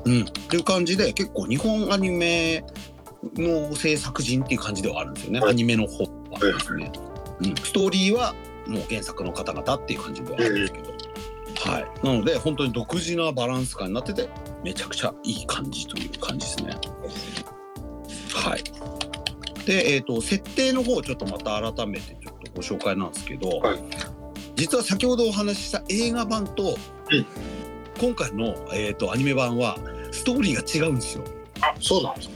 [0.05, 2.63] うん、っていう感じで結構日本アニメ
[3.35, 5.49] の制作人っていう感じではあるんですよね、はい。
[5.51, 6.91] アニメの方はですね、
[7.41, 8.33] うん、ストーリーは
[8.67, 10.97] もう原作の方々っていう感じではあるんですけど、
[11.71, 12.05] はい。
[12.05, 14.29] なので本当に独自なバランス感になってて
[14.63, 16.77] めちゃくちゃいい感じという感じですね。
[18.33, 18.63] はい。
[19.65, 23.79] でえっ、と設定の方ちょっとまた改めてちょっとご紹介なんですけど、はい
[24.57, 26.77] 実は先ほどお話しした映画版と、
[27.09, 27.25] うん
[27.99, 29.75] 今回の、えー、とアニメ版は
[30.11, 31.23] ストーリーが違うんですよ。
[31.61, 32.35] あ、そうなんですか。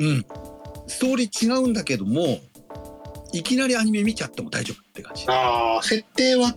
[0.00, 0.24] うん、
[0.88, 2.40] ストーリー違うんだけども
[3.32, 6.56] いきなりアニメ見ちゃっても大丈夫って感じああ、設定は、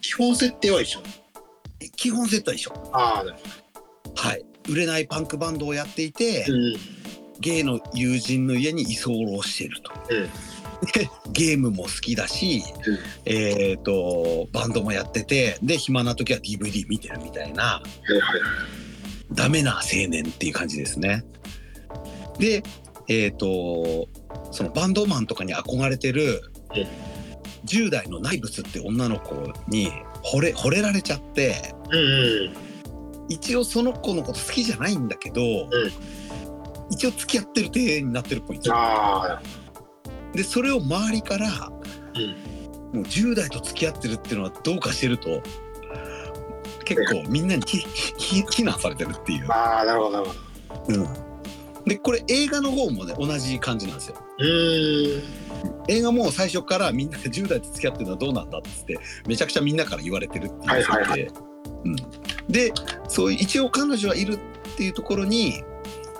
[0.00, 1.00] 基本設定は一緒。
[1.94, 3.24] 基本セットは一緒あ
[4.16, 6.44] はい売れないパンクバンドをやっていて。
[6.48, 6.76] うん。
[7.38, 10.30] ゲイの友人の家に居候していると、うんで
[11.32, 17.82] ゲームも好きだし、うんえっ、とバンドもやっててで暇な時は DVD 見てるみたいな。
[19.32, 21.24] ダメな青年っていう感じですね。
[22.38, 22.62] で
[23.08, 24.08] えっ、と
[24.52, 26.42] そのバンドマンとかに憧れてる
[26.74, 26.86] うん
[27.66, 29.34] 10代のナイブスって女の子
[29.68, 29.90] に
[30.32, 32.02] 惚れ惚れられちゃってうんう
[32.62, 32.66] ん。
[33.28, 35.40] 一応その子のこと好きじゃないんだけど、
[36.90, 38.76] 一応付き合ってる体になってるっぽいんですよ。
[40.36, 41.46] でそれを周りから、
[42.14, 42.56] うん。
[42.92, 45.42] もう10代と付き合ってるっていうのはどうかしてると
[46.84, 49.46] 結構みんなに非難されてるっていう。
[49.50, 50.26] ああ、なるほど、なる
[50.68, 50.94] ほど。
[50.94, 54.16] うん、でこれ映画の方もね同じ感じなんですよ。
[55.88, 61.46] 映画も最初からみんなで10代と付き合ってるのはどうなんだっつってめちゃくちゃみんなから言われてるっていうはいはいは設定
[61.84, 61.96] うん、
[62.48, 62.72] で
[63.08, 64.38] そういう一応彼女はいるっ
[64.76, 65.62] ていうところに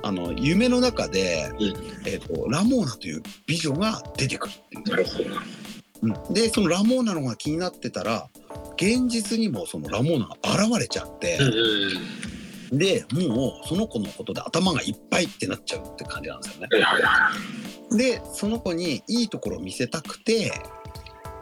[0.07, 1.67] あの夢の中で、うん
[2.07, 5.33] えー、とラモーナという美女が出てくるっていう。
[5.33, 5.37] うん
[6.31, 8.29] でそのラモーナの方が気になってたら
[8.77, 11.39] 現実にもそのラモーナが現れちゃって。
[12.73, 16.69] でもうその子のことで頭がいっぱいってなっちゃうって感じなんですよね。
[17.97, 20.53] でその子にいいところを見せたくて、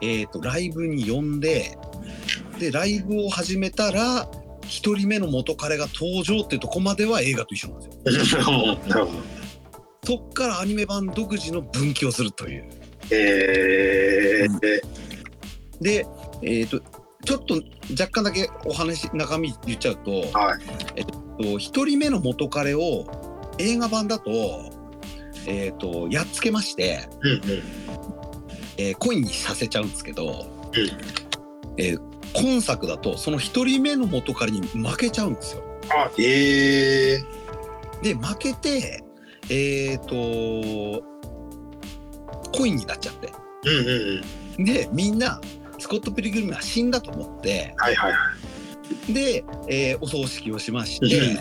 [0.03, 1.77] えー、とライブに呼んで
[2.61, 4.29] でライブを始めたら
[4.67, 8.41] 1人目の元彼が登場っていうとこまでは映画と一緒なんですよ。
[8.85, 8.89] い。
[8.89, 9.45] なるほど。
[10.05, 12.69] そっからアニメ版独自の分岐をするという。
[13.11, 16.07] えー、で、
[16.43, 16.81] えっ、と、
[17.25, 20.59] ちょっと若干だけお話、中身言っちゃうと、は
[20.99, 21.43] い。
[21.43, 23.07] と一人目の元彼を
[23.59, 24.31] 映画版だと、
[25.47, 27.41] えっ、と、やっつけまして、うんうん。
[28.77, 30.47] えーコインにさせちゃうんですけど、
[31.79, 35.63] えー今作だとその一人目の元彼に負けちゃうんですよ。
[35.91, 39.03] あ、えー、で負けて
[39.51, 41.03] えっ、と
[42.57, 43.33] コインになっちゃって
[43.65, 44.25] うんうん
[44.59, 44.65] うん。
[44.65, 45.41] でみんな
[45.79, 48.19] スコット・ピリグリムは死んだと思ってはいはいは
[49.09, 49.13] い。
[49.13, 51.39] で、えーお葬式をしまして、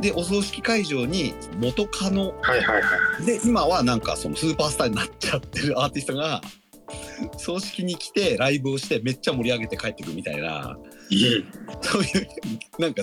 [0.00, 3.26] でお葬式会場に元カノはいはいはい。
[3.26, 6.40] で今はなんかそのスーパースターになっちゃってるアーティストが
[7.36, 10.76] 葬式に来てライブをしてめっちゃ盛り上げて帰ってくみたいな
[11.10, 11.44] うん。
[11.82, 12.28] そういう
[12.78, 13.02] なんか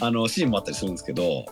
[0.00, 1.44] あのシーンもあったりするんですけど、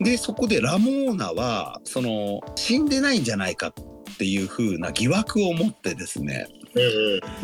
[0.00, 6.48] でそこでラモーナはその死んでないんじゃないかっていう風な疑惑を持ってですね。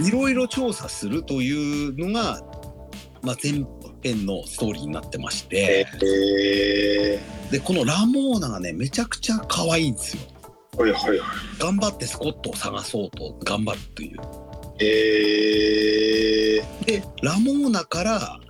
[0.01, 2.41] いろいろ調査するというのが、
[3.23, 3.65] まあ、前
[4.03, 7.21] 編のストーリーになってましてえ
[7.51, 10.23] でこのラモーナがねめちゃくちゃ可愛いんですよ。
[10.77, 11.21] ー、はいはいはい。
[11.59, 14.19] 頑張ってスコットを探そうと頑張るという。
[14.81, 18.41] えー、でラモーナから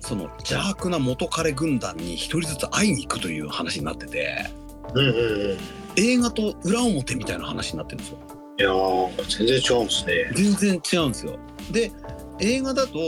[0.00, 4.46] その邪悪な元彼軍団に一人ずつ会いに行くという話になってて
[4.94, 5.58] うんうんうん。
[5.96, 8.18] 映画と裏表みたいな話になってるんですよ
[8.58, 10.30] いやー、全然違うんですね。
[10.34, 11.38] 全然違うんですよ
[11.70, 11.92] で
[12.40, 12.98] 映画だと,、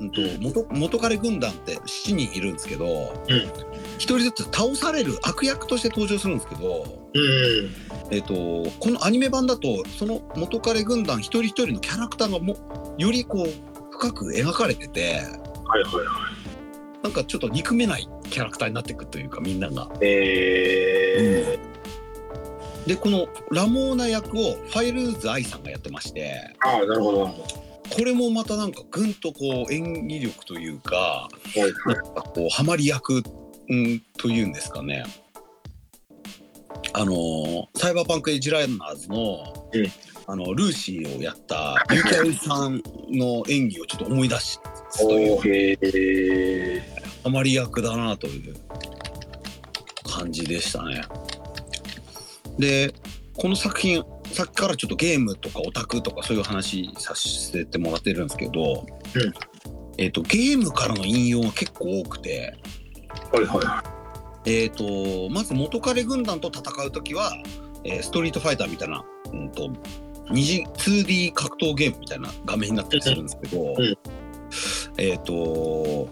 [0.00, 2.86] うんとうん元元彼軍団って7人いるんですけど、
[3.28, 3.50] うん
[3.98, 7.26] 一人ずつ倒される悪役として登場するんですけど、うんう
[7.62, 7.70] ん。
[8.10, 8.34] えっと
[8.78, 15.00] このアニメ版だとその元彼軍団一人一人のキャラクターがもよりこう深く描かれてて
[15.64, 16.30] はいはいは
[17.02, 17.02] い。
[17.02, 19.88] なんかちょっと憎めないキャラクターになっていくというかみんなが。
[20.00, 21.58] え
[22.86, 31.62] でこのラモーナ役をファイルーズ愛さんがやってましてー、ああ、なるほどこれもまたなんかぐんとこう演技力というかど。
[31.62, 33.22] はいなんかこうハマり役、う
[33.74, 35.04] ん、というんですかね。
[36.92, 39.86] あのーサイバーパンク・エッジランナーズの,、うん
[40.28, 44.60] あのルーシーをやったユキャリさんの演技をちょっと思い出す
[44.98, 46.82] というおーへえ
[47.22, 48.54] ハマり役だなという
[50.04, 51.02] 感じでしたね。
[52.58, 52.92] で
[53.34, 54.02] この作品
[54.32, 59.32] さっきからちょっとゲームとかオタクとかそういう話させてもらってるんですけど、うん。
[59.98, 62.56] えー、とゲームからの引用が結構多くて、
[63.36, 63.84] はいはいは
[64.46, 67.32] えー、とまず元彼軍団と戦う時は、
[67.84, 69.70] えーストリートファイターみたいな、うん、と
[70.30, 73.98] 二次 2D 格闘ゲームみたいな画面になったりするんですけど、うん
[74.98, 76.08] えっ、と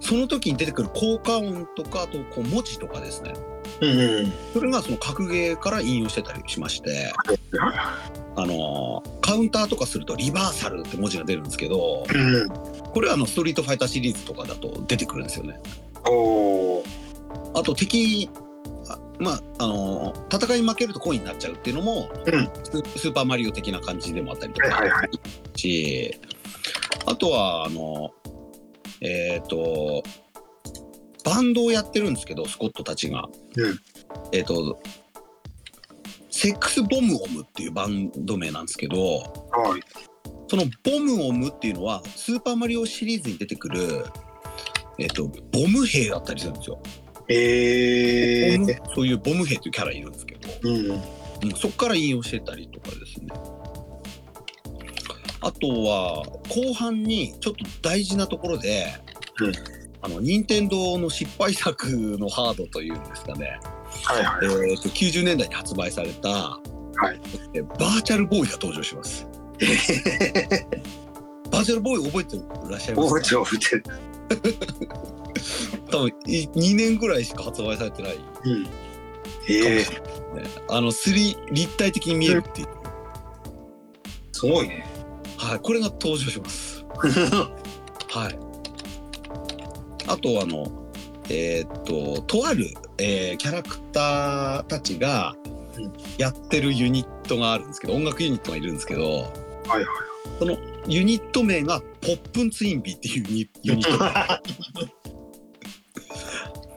[0.00, 3.32] その時に出てくる効果音とかあとこう文字とかですね
[3.80, 3.86] い。
[3.86, 4.32] うんうん。
[4.52, 7.12] それがその格ゲーから引用してたりしまして、
[8.36, 12.48] あのーカウンターとかするとリバーサルって文字が出るんですけどうん。
[12.48, 15.60] これはあのストリートファイターシリーズとかだと出てくるんですよね。
[17.54, 18.28] あと敵
[18.88, 22.50] あまああのー戦いに負けるとコインになっちゃうっていうのも、うん。
[22.64, 25.58] ススーパーマリオ的な感じでもあったりとか、はいはいはい。
[25.58, 26.20] し
[27.06, 28.12] あとはあの
[29.00, 30.02] えっ、と
[31.24, 33.24] バンドをやってるんですけどスコットたちが、
[33.56, 33.80] うん。
[34.32, 34.80] えっ、と
[36.30, 39.82] セックスボムオムっていうバンド名なんですけどはい。
[40.48, 44.04] そのボムオムっていうのはスーパーマリオシリーズに出てくる
[44.98, 46.80] えっ、とボム兵だったりするんですよ、
[47.28, 48.94] えー。
[48.94, 50.90] そういうボム兵というキャラいるんですけど、うん。
[50.90, 51.00] うん。
[51.56, 53.26] そこから引用してたりとかですね。
[55.40, 58.86] あとは後半にちょっと大事なところで、
[59.40, 59.52] うん。
[60.02, 63.58] あの任天堂の失敗作のハードというんですかね、
[64.04, 64.74] はいはいえ。
[64.74, 67.20] ーと90年代に発売された、い。
[67.54, 69.26] えバーチャルボーイが登場します。
[71.50, 72.36] バーチャルボーイ覚えて
[72.70, 73.16] らっしゃいますか？
[73.16, 73.84] 覚えてる覚えてる。
[75.90, 78.66] 多分い2年ぐらいしか発売されてないうん。
[79.48, 79.86] ええね
[80.68, 82.68] あの3立体的に見えるっていう、
[84.32, 84.86] すごいね。
[85.36, 86.84] はい、これが登場します
[88.10, 88.38] はい。
[90.08, 90.66] あとあの
[91.28, 95.34] えーっととある、えーキャラクターたちが
[95.76, 99.30] うんやってるユニットがあるんですけど音楽ユニットがいるんですけどはい
[99.68, 99.84] はい。
[100.38, 100.56] その
[100.88, 103.98] ユニット名がポップンツインビーっていうユニユニッ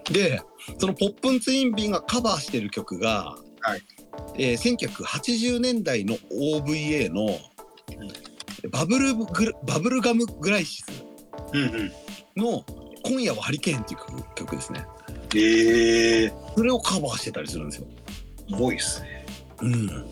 [0.07, 0.41] ト で
[0.80, 3.82] そのポップンツインビーがカバーしてる曲が、はい
[4.38, 7.39] えー1980年代の OVA の
[8.72, 11.03] バブルグラバブルガムグライシス。
[12.36, 12.64] の
[13.03, 14.86] 「今夜はハリケーン」っていう曲曲ですね。
[15.36, 17.88] ええそれをカバーしてたりするんですよ。
[18.49, 19.26] すごいですね。
[19.62, 20.03] うん、も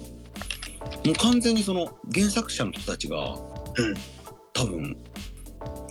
[1.08, 3.38] う完全にその原作者の人たちが、
[3.78, 3.94] うん
[4.54, 4.98] 多分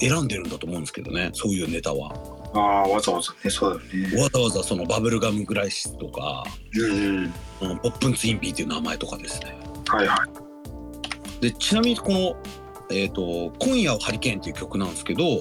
[0.01, 2.13] 選んでるんだと思うんですけどねそういうネタは。
[2.55, 4.23] ああ、わざわざね、そうだよね。
[4.23, 7.71] わざわざそのバブルガムグライシスとか、うんうん。
[7.71, 9.57] うん、ポップンツインピーっていう名前とかですね。
[9.89, 10.17] はいは
[11.41, 11.41] い。
[11.41, 12.37] でちなみにこの、
[12.91, 15.39] えーと「今夜はハリケーン」っていう曲なんですけど、ん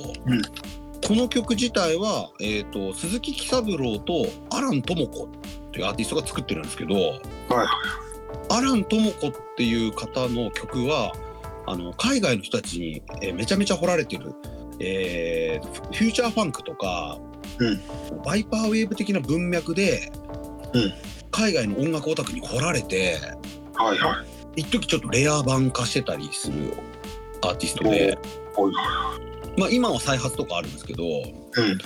[1.05, 5.27] この曲自体は、えー、と鈴木喜三郎とアラン智子っ
[5.71, 7.19] ていうアーティストが作ってるんですけど、はい
[8.49, 11.13] アラン智子っていう方の曲は
[11.67, 14.33] あの海外の人たちに、えーめちゃめちゃ掘られてる、
[14.79, 17.17] えーフフューチャーファンクとか、
[17.59, 17.81] うん
[18.23, 20.11] バイパーウェーブ的な文脈で、
[20.73, 20.93] うん
[21.31, 23.17] 海外の音楽オタクに掘られて
[23.73, 24.23] はいは
[24.55, 24.61] い。
[24.61, 26.73] 一時ちょっとレア版化してたりする
[27.41, 28.17] アーティストで、
[29.57, 31.77] まあ、今は再発とかあるんですけどうん。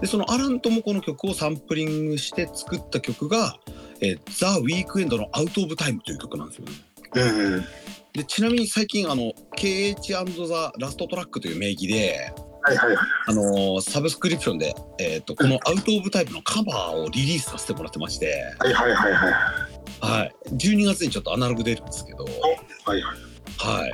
[0.00, 3.56] でそのアラン智子の曲をサンプリングして作った曲が
[4.00, 6.72] 「えー、ザ・ウィークエンドのアウト・オブ・タイム」という曲なんですよね。
[7.14, 7.64] うんうん。
[8.18, 13.06] でちなみに最近あの KH& ザ・ラストトラックという名義で、はいはいはい。
[13.28, 19.32] あのーサブスクリプションで、えー、とこのアウト・オブ・タイムのカバーをリリースさせてもらってまして、はいはいはいはい。
[20.00, 22.32] はい、12月にちょっとアナログ出るんですけど、はい
[22.84, 23.02] はい。
[23.56, 23.92] はい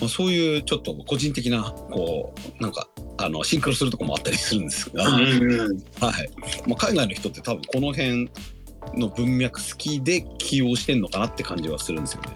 [0.00, 2.86] まあ、そういうちょっと個人的なこうなんか
[3.16, 5.24] あのシンクロするとこもあったりするんですが、はい。
[6.66, 8.30] まあ、海外の人って多分この辺
[8.94, 12.28] の文脈好きで起用してんのかなって感じはするんですよね。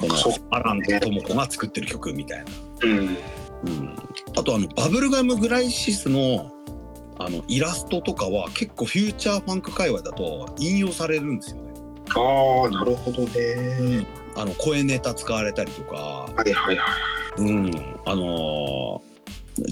[0.00, 0.16] この
[0.50, 2.44] アラン智子が作ってる曲みたいな。
[2.82, 3.16] うん。
[3.64, 3.96] うん、
[4.36, 6.52] あとあのバブルガムグライシスの
[7.18, 11.72] あのイラストとかは結構フューチャーファンク界隈だと引用されるんですよね。
[12.10, 14.06] ああ、なるほどね。
[14.36, 16.84] あの声ネタ使われたりとか、はいはいは
[17.38, 17.40] い。
[17.40, 17.70] うん、
[18.06, 19.18] あのー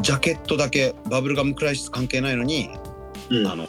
[0.00, 2.70] ジャケットだけバブルガムクライシス関係ないのに、
[3.30, 3.46] うん。
[3.46, 3.68] あの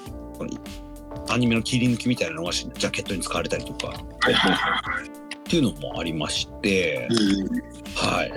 [1.29, 3.87] アニメの切り抜きみたいなのがジャケットに使われたりとか
[4.21, 5.26] はいはいはい。
[5.47, 7.47] っていうのもありまして、うん。
[7.95, 8.33] はい。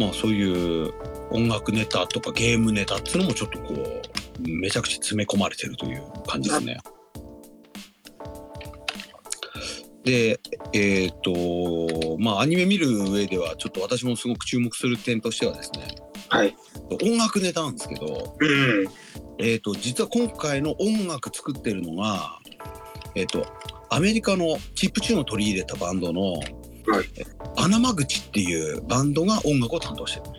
[0.00, 0.92] まあそういう
[1.30, 6.78] 音楽ネタとかゲームネタっていうのもちょっとこうめちゃくちゃ詰め込まれてるという感じですね。
[10.04, 10.40] で
[10.72, 15.88] えっ、とまあアニメ見る上ではちょっと私もすごく注目する点としてはですね
[16.28, 16.56] はい。
[17.02, 18.86] 音楽ネタなんですけど、うん。
[19.38, 22.38] えー、と実は今回の音楽作ってるのが、
[23.14, 23.46] えー、と
[23.90, 26.46] アメリカのチップチューンを取り入れたバンドの、はい
[27.58, 30.36] アナマグチっていうバンドが音楽を担当してる。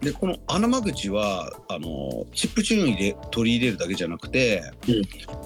[0.00, 4.94] でこのアナマグチはあのチップチューン入れ取り入れるだけじゃなくて、うん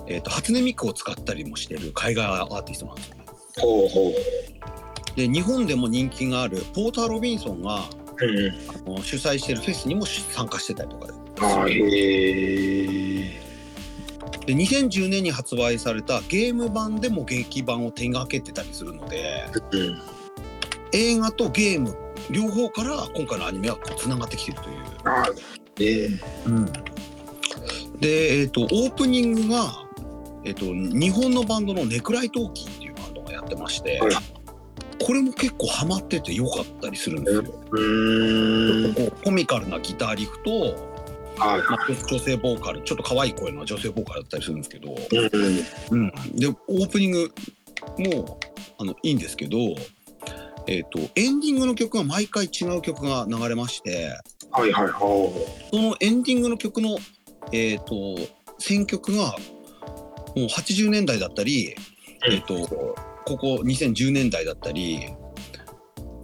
[0.07, 3.25] えー、と初音ミクを使ったりもしてる海外アーティストなんですよね。
[3.59, 5.16] ほうほう。
[5.16, 7.85] で日本でも人気があるポーター・ロビンソンが
[8.21, 8.49] うん。
[8.89, 11.09] あの主催してるフェスにも参加してたりとか
[11.41, 13.18] ああ、へえ。
[14.49, 20.03] で2010年に発売されたゲーム版でも劇版を手がけてたりするのでうん。
[20.92, 21.94] 映画とゲーム
[22.30, 24.76] 両方から今回のアニメはつながってきてるという。
[25.05, 25.28] ああ、
[25.80, 26.09] え
[28.01, 29.84] で、えー、とオープニングが、
[30.44, 30.64] えー、と
[30.99, 34.12] 日本のバンドのネクライトーキーっていうバンドがやってまして、はい
[35.01, 37.44] これも結構ハマってて良かったりするんですよ。
[39.24, 40.88] コミカルなギターリフと、
[41.39, 41.62] はい。
[41.62, 44.95] まあ、女性ボーカルちょっと可愛い声の女性ボーカルだったりするんですけど、
[45.91, 46.01] うん。
[46.01, 47.32] うん、でオープニング
[47.99, 48.41] も
[48.78, 49.59] あのいいんですけど、
[50.66, 54.18] えー、とエンディングの曲が毎回違う曲が流れまして
[54.51, 54.89] はいはい。
[54.89, 55.32] ほ
[55.70, 56.99] そのエンディングの曲の、
[57.53, 58.18] えー、と
[58.59, 59.34] 選曲が
[60.36, 61.74] もう80年代だったり、
[62.26, 65.09] うんえー、とここ2010年代だったり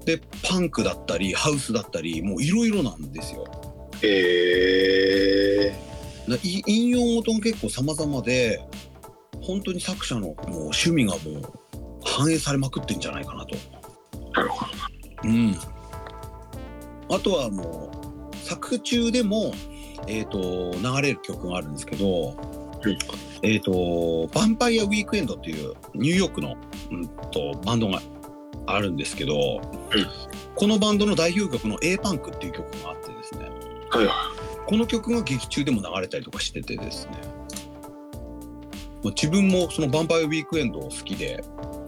[0.05, 3.45] でパンクだったりハウスだったりもういろいろなんですよ。
[4.05, 4.09] う。
[4.09, 5.75] へえ。
[6.67, 8.61] 引用元が結構様々で
[9.43, 11.43] 本当に作者のもう趣味がもう
[12.05, 13.57] 反映されまくってんじゃないかなと。
[14.33, 14.73] なるほど。
[15.25, 15.57] うん、
[17.11, 17.91] あとはも
[18.33, 19.53] う作中でも、
[20.07, 22.37] えー、と流れる曲があるんですけど、
[22.85, 22.99] うん
[23.43, 26.57] えー、とヴァンパイア・ウィークエンドっていうニューヨークの、
[26.91, 28.03] うん、とバンドが
[28.67, 29.61] あるんですけど、
[30.55, 33.11] このバンドの代表曲の「A パンク」っていう曲があって
[33.99, 34.15] はいは
[34.67, 37.13] この曲が劇中でも流れたりとかしててですね
[39.05, 41.45] 自分もその「ヴァンパイア・ウィークエンド」好きで、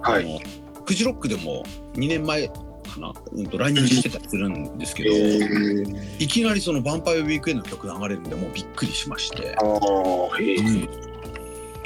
[0.07, 0.11] い。
[0.11, 0.25] はい。
[0.25, 0.41] あの
[0.85, 2.55] フジロックでも2年前か
[3.01, 5.83] な、うん、と来日してたりするんですけど、へ
[6.21, 10.59] いきなりその「ヴァンパイア・ウィークエンド」の曲流れるんでもうびっくりしましてあ、あ、へえ。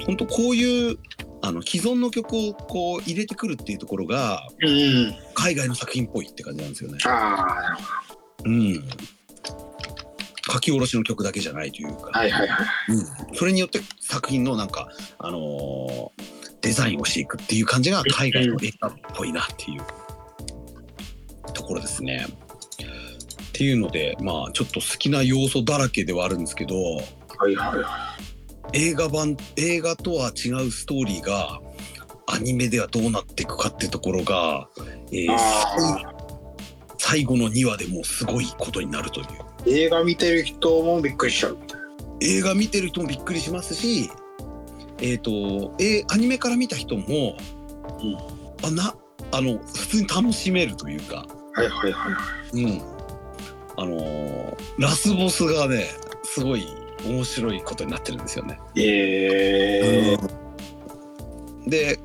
[0.05, 0.99] 本当こういう
[1.43, 5.14] あの既存の曲をこう入れてくるっていうところがうん。
[5.35, 6.99] 海外の作品っぽいって感じなんですよね。
[7.05, 7.83] ああ、なるほ
[8.45, 8.89] うん、
[10.51, 12.66] 書き下ろしの曲だけじゃないというか、はいはいはい。
[12.88, 14.88] うん、それによって作品のなんか、
[15.18, 19.82] あのーデザインをしていくっていう感じが海外の映画っぽいなっていう。
[21.55, 22.26] ところですね。
[22.28, 27.03] っていうのでまあちょっと好きな要素だらけではあるんですけどは
[27.48, 28.16] いはいは
[28.72, 31.61] 映画版映画とは違うストーリーが
[32.26, 34.68] アニメではどうなっていくかってところが、
[35.12, 36.20] えー
[37.03, 39.26] 最後の2話でもうすごいことになるという。
[39.26, 41.59] あ、映画見てる人もびっくりしちゃう。
[42.21, 44.11] 映画見てる人もびっくりしますし
[44.99, 45.31] えっ、と、
[45.79, 47.37] えーアニメから見た人も、
[48.03, 48.17] うん
[48.63, 48.95] あな
[49.33, 52.19] あの普通に楽しめるというか、はいはいはいは
[52.53, 52.63] い。
[52.63, 52.83] うん、
[53.79, 55.87] あのーラスボスがね
[56.25, 56.67] すごい
[57.07, 58.61] 面白いことになってるんですよね。
[58.77, 61.99] えー、で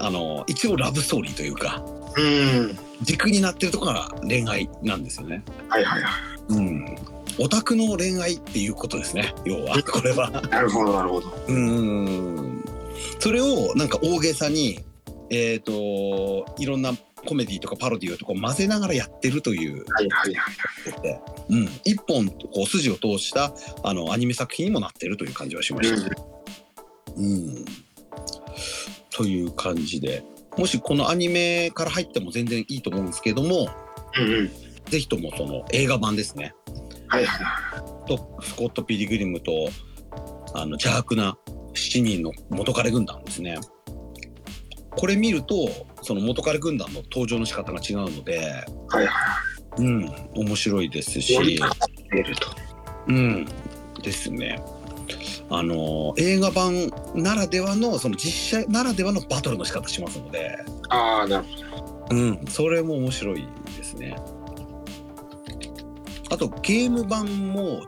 [0.00, 1.84] あの一応ラブストーリーというか
[2.16, 2.78] うん。
[3.02, 5.42] 軸になってるところが恋愛なんですよね。
[5.68, 6.96] はいはいはうん
[7.40, 10.28] オタクの恋愛っていうことですね要はこれは。
[10.44, 10.48] い。
[10.48, 11.32] なるほどなるほど。
[11.48, 12.64] うん
[13.20, 14.80] それをなんか大げさに
[15.30, 16.92] えっ、といろんな
[17.26, 20.50] コメディとかパロディとか混ぜながらやってるというはいはいは
[20.98, 21.02] い。
[21.02, 21.20] で、
[21.50, 23.52] うん、一本こう筋を通した
[23.84, 26.16] あのアニメ作品にもなってるという感じはしましたね。
[27.16, 27.64] うん、
[29.10, 30.24] という感じで
[30.56, 33.68] もしこのアニメから入っても全然いいと思うんですけども
[34.16, 34.50] うんうん。
[34.88, 36.54] ぜひともその映画版ですね
[37.08, 39.68] はいはいはとスコット・ピリグリムと
[40.54, 41.36] あの邪悪な
[41.74, 43.58] 7人の元彼軍団ですね
[44.90, 45.68] これ見ると
[46.02, 48.96] その元彼軍団の登場の仕方が違うので、い。
[48.96, 49.12] はいは
[49.76, 51.58] うん、面白いですし。
[51.58, 52.48] かかっていると。
[53.06, 53.46] うん、
[54.02, 54.60] ですね。
[55.50, 60.58] あの映画版ならではのその実写ならではのバトルの仕方しますので、
[60.90, 64.16] ああ、なるほうん、それも面白いですね。
[66.30, 67.82] あとゲーム版も、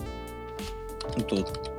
[1.16, 1.36] うんと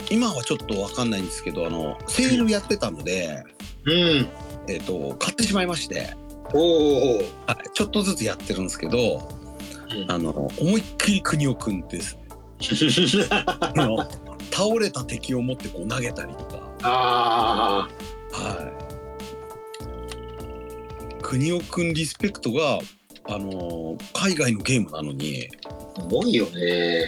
[0.10, 3.44] 今はちょっとわかんないんですけど、あのセールやってたので、
[3.86, 3.92] ど。
[3.94, 4.30] うん。
[4.68, 6.14] えっ、と買ってしまいまして、
[6.54, 7.18] おお。
[7.18, 9.30] はい、ちょっとずつやってるんですけど、
[9.90, 12.18] うんあの思いっきり国尾くんです。
[13.32, 14.08] あの
[14.52, 16.60] 倒れた敵を持ってこう投げたりとか。
[16.84, 17.90] あ
[18.32, 18.72] は
[21.20, 21.22] い。
[21.22, 22.80] 国尾くんリスペクトが、
[23.26, 25.50] あのー海外のゲームなのに、
[26.02, 27.06] あ、重いよね。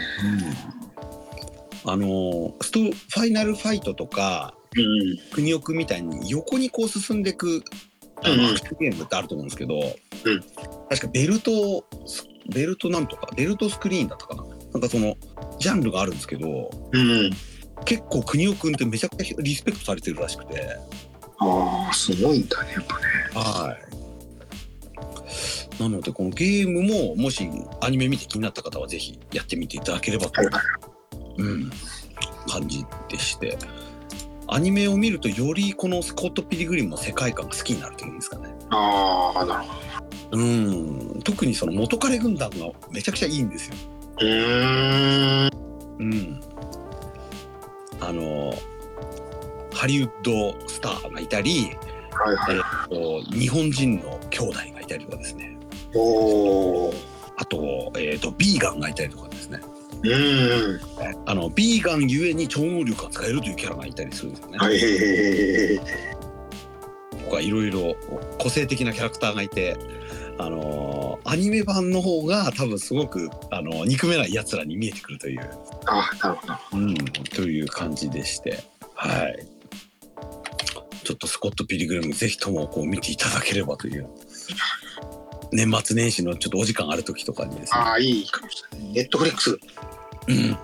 [1.85, 5.59] あのーストファイナルファイトとか、うん。
[5.61, 7.63] くんみたいに横にこう進んでいく、
[8.23, 10.41] あうんの、アクションゲームってあると思うんですけど、うん
[10.89, 11.85] 確かベルト、
[12.53, 14.43] ベルトなんとか、ベルトスクリーンだったかな。
[14.73, 15.15] なんかその、
[15.59, 17.31] ジャンルがあるんですけど、うん。
[17.85, 20.77] 結構国尾くんってめちゃくちゃリスペクトされてるらしくて、
[21.39, 23.05] ああ、すごいんだね、やっぱね。
[23.33, 24.02] はい。
[25.79, 27.49] なのでこのゲームももし
[27.81, 30.41] アニメ見て気になった方はぜひやってみていただければと。
[31.37, 31.71] うん、
[32.47, 33.57] 感じでして
[34.47, 38.53] アニメを見るとよりこのスコット・ピリグリムの世界観が好きになるというんですかね。
[38.69, 39.83] ああ、なるほ
[40.33, 40.37] う
[41.17, 43.75] ん特にその元彼軍団がめちゃくちゃいいんですよ。
[44.19, 44.25] ど。
[44.25, 45.51] うーん。
[45.99, 46.41] うん、
[47.99, 48.53] あの
[49.73, 51.71] ハリウッドスターがいたり、
[52.11, 52.57] はいはい。
[52.57, 55.52] えっと日本人の兄弟がいたりとかですね
[55.95, 56.93] おお。
[57.37, 59.59] あと,、えっとビーガンがいたりとかですね
[60.03, 60.79] うん。
[61.25, 64.57] あのビーガンゆえに超能力が使えるというキャラがいたりするんですよね。
[64.57, 64.79] はい。
[67.25, 67.95] とかいろいろ
[68.37, 69.77] 個性的なキャラクターがいて、
[70.37, 75.49] あのーアニメ版の方が多分すごく、あのー憎めないやつらに見えてくるという、
[75.85, 76.53] あなるほど。
[76.73, 78.63] うん、という感じでして、
[78.95, 79.47] はい。
[81.03, 84.07] ちょっとスコット・ピリグリムぜひともこう見ていただければという。
[85.53, 87.79] 年末年始のちょっとお時間ある時とかにですね。
[87.79, 88.87] ああ、いいかもしれない。
[88.93, 89.59] ネットフリックス
[90.27, 90.57] うん、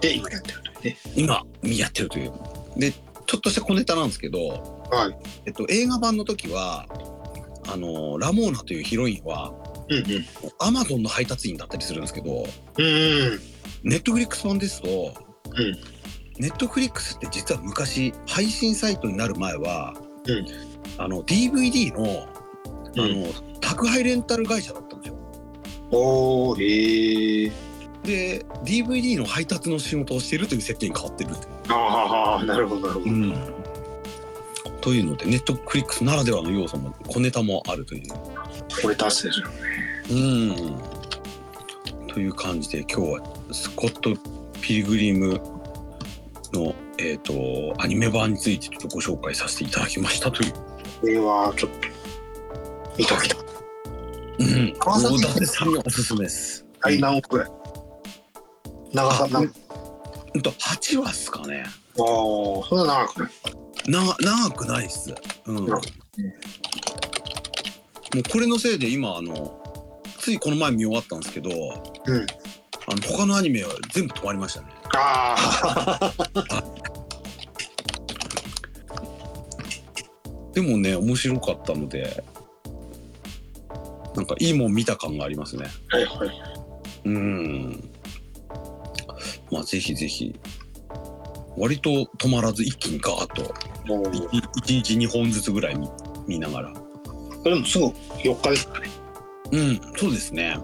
[0.00, 0.96] で今やってるというね。
[1.14, 2.32] 今やってるという。
[2.76, 4.38] で、ちょっとした小ネタなんですけど、
[4.90, 5.16] はい。
[5.46, 6.86] えっと、映画版の時は、
[7.68, 9.52] あのーラモーナというヒロインは、
[9.88, 10.24] うんうん。
[10.58, 12.46] アマゾンの配達員だったりするんですけど。
[13.82, 15.14] ネットフリックス版ですと、
[15.50, 15.96] うん
[16.38, 19.94] ネットフリックスって実は昔配信サイトになる前は、
[20.26, 20.46] うん
[20.98, 22.26] あの DVD の
[22.98, 23.28] あうんの、
[23.60, 25.16] 宅配レンタル会社だったんですよ。
[25.90, 27.52] おお、へえ。
[28.06, 34.76] で DVD の配達の仕事をしているという設定に変わってるってああ、なるほど、なるほど。
[34.80, 38.08] というのでネットフリックスならではの要素も小ネタもあるという。
[38.80, 39.54] これ達成ですよね。
[40.08, 43.20] うんという感じで今日は
[43.52, 44.14] スコット・
[44.60, 45.40] ピリグリム
[46.52, 50.52] の、えー、とアニメ版についてちょっとご紹介させていただきましたという。
[50.52, 51.95] これはちょっと
[52.98, 53.36] 見ときた。
[54.38, 55.46] うん、川崎。
[55.46, 56.66] さんにおすすめです。
[56.80, 57.50] はい、何億ぐらい
[58.92, 59.46] 長さあなんあ
[60.34, 61.64] うんと8話っすかね。
[61.66, 63.30] あそんな長くない。
[63.86, 65.14] 長長くないっす。
[65.46, 65.56] うん。
[65.66, 65.78] もう
[68.30, 69.60] これのせいで今あの
[70.18, 72.26] ついこの前見終わったんですけどうん。
[72.88, 74.68] あの他のアニメは全部止まりましたね。
[74.94, 75.34] あ
[75.64, 76.12] あ
[80.54, 82.24] でもね面白かったので
[84.16, 85.66] なんかいいもん見た感がありますね。
[85.88, 86.30] はいはい
[87.04, 87.90] うん。
[89.50, 90.34] まあぜひぜひ。
[91.58, 93.54] 割と止まらず一気にガーッと。
[93.86, 95.88] もうい一日2本ずつぐらい見
[96.26, 96.72] 見ながら。
[97.42, 98.88] それもすぐ4日ですかね。
[99.52, 100.58] うんそうですね。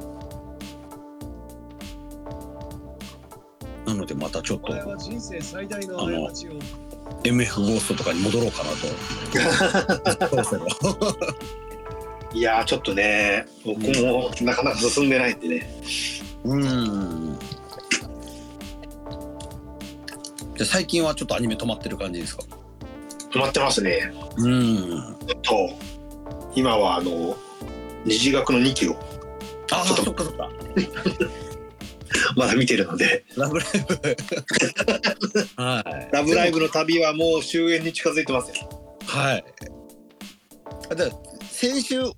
[3.86, 6.08] なのでまたちょっとお前は人生最大の
[7.24, 10.28] MF ゴーストとかに戻ろうかなと。
[10.28, 10.66] そろそろ
[12.34, 15.70] いやーちょっとね僕もなかなか進んでないんでね。
[16.44, 17.38] うん。
[20.56, 22.44] じゃあ最近はちょっとアニメ止まってる感じですか？
[23.30, 24.12] 止まってますね。
[24.38, 25.16] うん。
[25.42, 25.70] と
[26.54, 27.36] 今はあの
[28.04, 28.96] 二次学の2期を。
[29.70, 30.50] あそっかそっか。
[32.36, 33.24] まだ見てるので。
[33.36, 34.16] ラブライブ。
[35.62, 38.54] はい「ラブライブ!」の旅はもう終焉に近づいてますよ。
[39.06, 39.44] はい。
[40.90, 41.10] あじゃあ
[41.50, 42.14] 先週き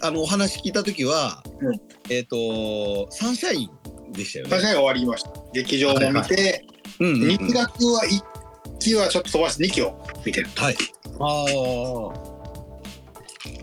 [0.00, 1.80] あのお話聞いた時は、うん。
[2.10, 3.70] えっ、とサンシャイ
[4.08, 4.50] ンでしたよね。
[4.50, 5.30] 確かに終わりました。
[5.52, 6.64] 劇場も見て、
[7.00, 7.30] うんうんうん。
[7.30, 10.76] 2学は1期はちょっと飛ばして2期を見てるはい。
[11.18, 11.44] あ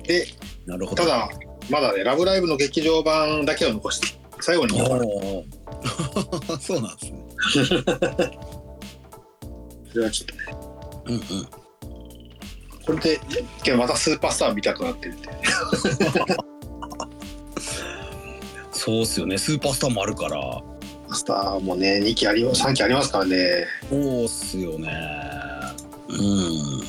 [0.07, 0.27] で
[0.67, 1.03] あなるほど。
[1.03, 1.29] ただ
[1.69, 4.07] まだね「ラブライブ!」の劇場版だけを残して
[4.41, 4.77] 最後に
[6.59, 7.23] そうなんですね。
[9.91, 10.41] それはちょっとね。
[11.05, 11.62] うんうん
[12.85, 13.19] これ
[13.63, 15.29] でまたスーパースター見たくなってるんで
[18.71, 19.37] そうっすよね。
[19.37, 20.61] スーパースターもあるから。
[21.13, 23.65] スターもね2期あり3期ありますからね。
[23.89, 24.91] そうっすよね。
[26.09, 26.79] うん。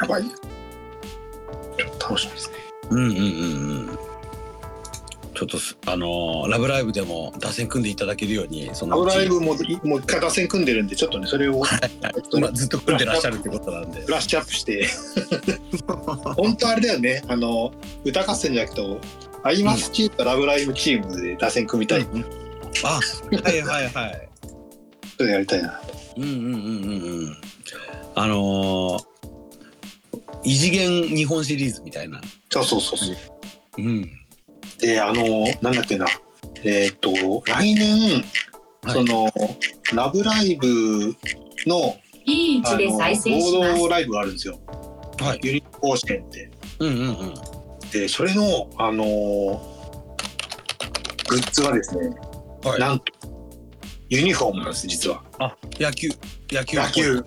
[0.00, 0.24] やばい。
[0.24, 2.54] ちょっと楽しみですね。
[2.90, 2.98] うん。
[2.98, 3.20] うんうんう
[3.92, 3.98] ん
[5.34, 14.00] ちょっとすあのーラブライブ!」でも打線組んでいただけるようにそラのうちブライブももう一回打線組んでるんでちょっとねそれをまあずっと組んでらっしゃるってことなんで。
[14.02, 14.86] ブラッシュアップして。
[16.36, 17.22] 本当あれだよね。
[17.28, 17.72] あの
[18.04, 18.98] 歌合戦じゃなくて
[19.42, 22.24] アイマスチームとラブライブチームで打線組みたい、うん
[22.82, 22.98] あ
[23.42, 24.28] はいはいはい。
[25.16, 25.80] それやりたいな。
[26.16, 26.54] うんうんうんうん
[27.26, 27.36] うん。
[28.14, 29.04] あのー
[30.46, 32.20] 異次元日本シリーズみたいな。
[32.50, 33.16] そうそうそうそう。
[33.78, 34.10] うん
[34.80, 36.06] であのなんだっけな。
[36.62, 37.12] えっ、と
[37.46, 38.24] 来年、
[38.82, 38.94] はい。
[38.94, 39.28] その
[39.94, 41.14] 「ラブライブ!」
[41.66, 43.72] のいい位置であの再生します。
[43.74, 43.88] 合同。
[43.88, 44.58] ライブがあるんですよ。
[45.20, 45.40] はい。
[45.42, 46.50] ユニ甲子園って。
[46.80, 47.34] うんうんうん。
[47.92, 49.60] でそれのあの
[51.28, 52.10] グッズがですね、
[52.62, 52.80] はい。
[52.80, 53.04] なんと
[54.10, 55.22] ユニフォームなんです実は。
[55.38, 56.08] あ野球。
[56.50, 57.24] 野球野球。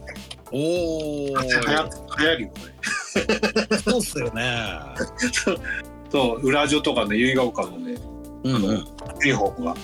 [0.52, 3.78] おおはや流行るよこれ。
[3.80, 4.80] そうっすよね
[6.18, 7.96] そう裏地とかね結ヶ丘のね
[8.44, 8.62] うんうん。
[8.64, 8.78] ユ
[9.26, 9.76] ニフォームが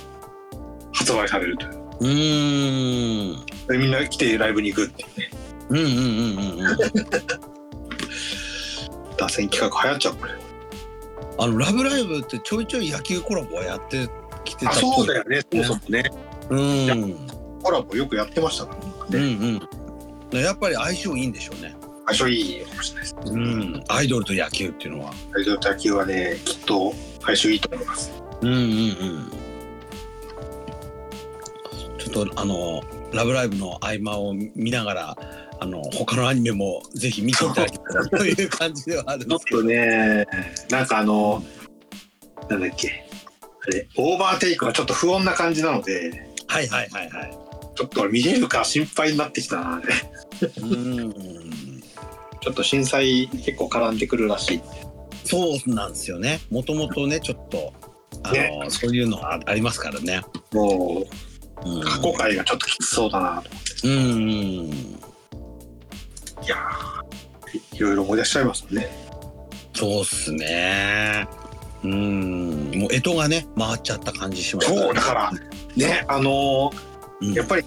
[0.93, 1.73] 発売されるという。
[1.99, 3.45] うーん。
[3.67, 5.29] でみんな来てライブに行くっていうね。
[5.69, 6.77] うんうんうんうんうん。
[9.17, 10.31] 打線企画流行っちゃうこれ。
[11.39, 14.07] あの「ラブライブ!」ってちょいちょい野球コラボはやって
[14.43, 15.41] きてたそうだよね。
[15.51, 16.11] そもそもね。
[16.49, 16.85] うん。
[16.85, 16.95] や
[17.61, 18.75] コラボよくやってましたか
[19.11, 19.59] らうんね
[20.31, 20.39] うん。
[20.39, 21.72] やっぱり相性いいんでしょうね
[22.05, 23.15] 相性いいかもしれないです。
[23.25, 23.83] うん。
[23.87, 25.13] アイドルと野球っていうのは。
[25.33, 28.11] 大丈夫野球はねきっと相性いいと思います。
[28.41, 29.31] うんうんうん。
[31.97, 32.83] ちょっとあの
[33.13, 35.17] 「ラブライブ!」の合間を見ながら
[35.59, 39.61] あの他のアニメもぜひ見ていただけたらという感じではあるんちょっですけど。
[39.61, 40.25] とね
[40.69, 41.43] なんかあの
[42.49, 43.07] なんだっけ。
[43.65, 46.27] あれオーバーテイクはちょっと不穏な感じなので。
[46.47, 47.37] はいはいはいはい。
[47.75, 49.81] ちょっと見れるか心配になってきたな
[50.61, 51.13] うん
[52.43, 54.61] ちょっと震災結構絡んでくるらしい。
[55.23, 56.41] そうなんですよね。
[56.51, 57.73] もともとねちょっと
[58.21, 58.65] あの、ね。
[58.67, 60.21] そういうのはありますからね、
[60.51, 61.05] も
[61.65, 63.49] うん、う過去回がちょっときつそうだなと
[63.87, 64.69] うんい
[66.45, 68.89] やーいろいろ思い出しちゃいますね。
[69.73, 71.25] そうっすね。
[71.83, 72.71] うん。
[72.75, 74.67] もう干支がね回っちゃった感じします。
[74.67, 75.31] そうだから
[75.77, 76.71] ねあの
[77.21, 77.31] うん。
[77.31, 77.63] ーやっぱり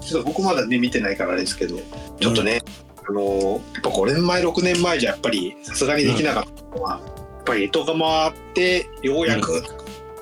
[0.00, 1.76] ちょっと僕まだね見てないからですけど
[2.20, 2.62] ちょっとね、
[3.08, 9.62] あのーやっぱ5年前6年前じゃやっぱりさすがにできなかったのは、やっぱり干支が回ってようやく、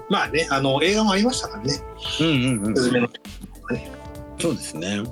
[0.09, 1.75] まあねあの映画もありましたからね。
[2.21, 3.09] うんうんうん「すずめの。
[4.39, 5.03] そうですね。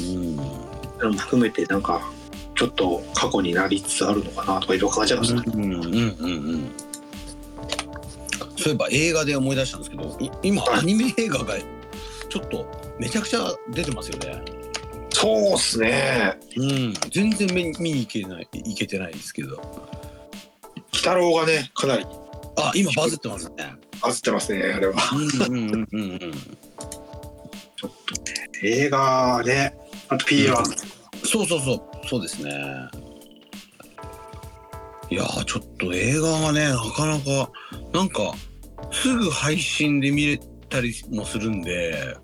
[0.00, 0.36] うん。
[0.98, 2.00] 戸」も含めてなんか
[2.56, 5.52] ちょっと過去になりつつあるのかなとかいろいろ感じましたね。
[5.54, 5.86] うんうんうんう
[6.56, 6.70] ん。
[8.56, 10.80] そそういえば映画で思い出したんですけどい今はい。
[10.80, 11.54] アニメ映画が
[12.28, 12.66] ちょっと
[12.98, 14.42] めちゃくちゃ出てますよね。
[15.14, 16.36] そうっすね。
[16.56, 19.56] うん、全然見見に行けない行けてないですけど。
[20.76, 22.04] 鬼太郎がね、かなり
[22.56, 23.54] あ今バズってますね。
[24.02, 24.94] バズってますね、あれは。
[25.14, 26.32] うんうんうんうんうん。
[28.62, 29.74] 映画ね、
[30.08, 30.54] あと P1。
[31.24, 32.50] そうそうそうそうですね。
[35.10, 37.50] いやーちょっと映画がねなかなか
[37.92, 38.34] なんか
[38.90, 42.16] すぐ配信で見れたりもするんで、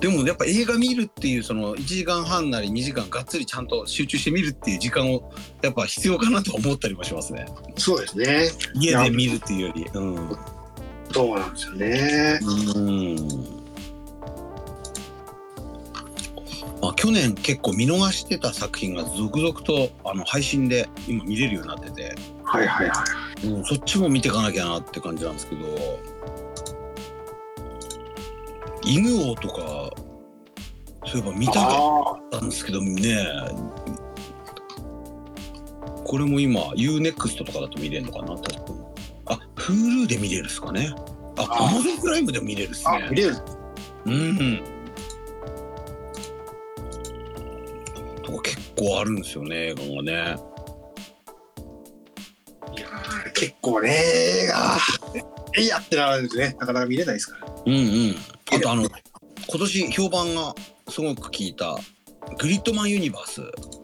[0.00, 7.46] でもやっぱ映画見るっていうその1時間半なり2時間がっつりちゃんと集中して見るっていう時間をやっぱ必要かなと思ったりもしますね。
[7.76, 8.48] そうですね。
[8.74, 9.86] 家で見るっていうより。
[9.92, 10.36] うん。
[11.12, 12.38] そうなんですよね。
[12.42, 13.16] うん。
[16.80, 23.04] まあ、去年結構見逃してた作品が続々とあの配信で今見れるようになってて、はいはいは
[23.42, 23.46] い。
[23.48, 25.66] うん、そっちも見ていかなきゃなって感じなんですけど
[28.88, 29.90] 犬王とか
[31.06, 33.26] そういえば見たかあったんですけどね
[36.04, 38.64] これも今 UNEXT とかだと見れるのかな確か
[39.26, 40.94] あ Hulu で見れるっすかね
[41.36, 43.36] ああ Amazon プライムでも見れるっすね見れる。
[44.06, 44.62] うん。
[48.22, 50.12] とか結構あるんですよね、映画がね。
[52.76, 54.78] いやー結構ね、映画、
[55.60, 56.56] いやってなるんですね。
[56.58, 57.52] なかなか見れないですから。
[57.66, 58.16] うんうん。
[58.58, 58.90] あとあの、今
[59.60, 60.54] 年評判が
[60.88, 61.78] すごく聞いた、
[62.38, 63.42] グリッドマンユニバース。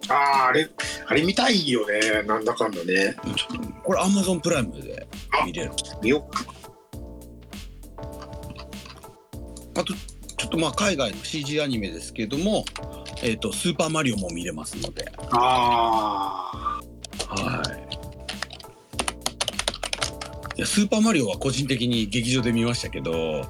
[0.09, 0.69] ああ、あれ、
[1.07, 2.23] あれ見たいよね。
[2.25, 3.17] なんだかんだね。
[3.85, 5.07] これ Amazon プライムで
[5.47, 5.73] 見れる。
[6.03, 6.45] 見よっか。
[9.77, 9.95] あと、
[10.37, 12.65] ちょっとまあ海外の CG アニメですけども、
[13.23, 15.11] えっ、と、スーパーマリオも見れますので。
[15.31, 16.81] あ
[17.29, 17.63] は
[20.57, 20.59] い。
[20.59, 23.47] いや、スーパーマリオは個人的に劇場で見ましたけど、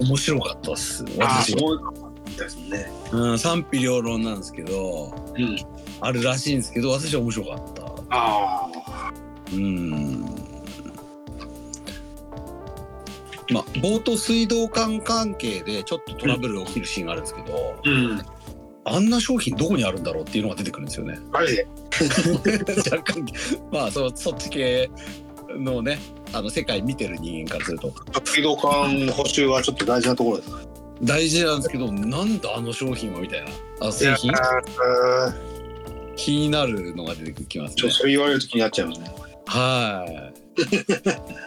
[0.00, 1.04] 面白かったっす。
[1.18, 1.54] 私
[2.36, 2.90] ですね。
[3.12, 5.56] うん、賛否両論なんですけど、うん。
[6.00, 7.82] あるらしいんですけど、私は面白かった。
[7.84, 9.12] ああ。
[9.52, 10.20] うん。
[13.50, 18.22] まあ、冒頭水道管関係でちょっとトラブルが起きるシーンがあるんですけど、うん。
[18.84, 21.18] あんな商品どこにあるんだろうっていうのが出てくるんですよね。
[21.32, 21.66] あれで。
[22.90, 23.26] 若干、
[23.72, 24.90] まあそ、そっち系
[25.56, 25.98] のね、
[26.32, 27.92] あの世界見てる人間からすると
[28.24, 30.50] 水道管補修はちょっと大事なところです。
[31.02, 33.50] 大事なんですけど、なんだあの商品はみたいな、
[33.88, 34.32] あ製品？
[36.16, 37.96] 気になるのが出てきますねちょっと。
[37.98, 39.14] それ言われると気になっちゃいますね。
[39.46, 40.27] はい。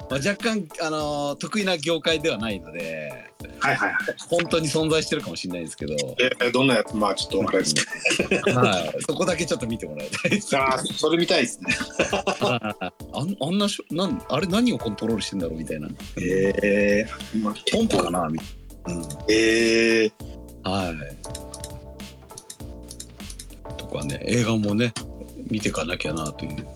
[0.09, 3.12] ま あ若干、あのー得意な業界ではないので、
[3.59, 3.97] はいはいはい。
[4.30, 6.95] 本当に存在してるかもしれないですけど、えーどんなやつ？
[6.95, 10.51] まあちょっとあれですけはい、そこだけちょっと見てもらいたいです。
[10.51, 10.57] ど。
[10.64, 11.76] ああ、それ見たいですね。
[12.41, 12.76] あ
[13.26, 15.88] んあんなしょなんあれ何をコントロールしてんだろうみたいな。
[16.20, 18.93] ええまあ、ポンプかなみたいな。
[18.93, 20.12] うんええ
[20.64, 20.95] はい。
[23.78, 24.93] とかね、映画もね、
[25.49, 26.68] 見ていかなきゃなという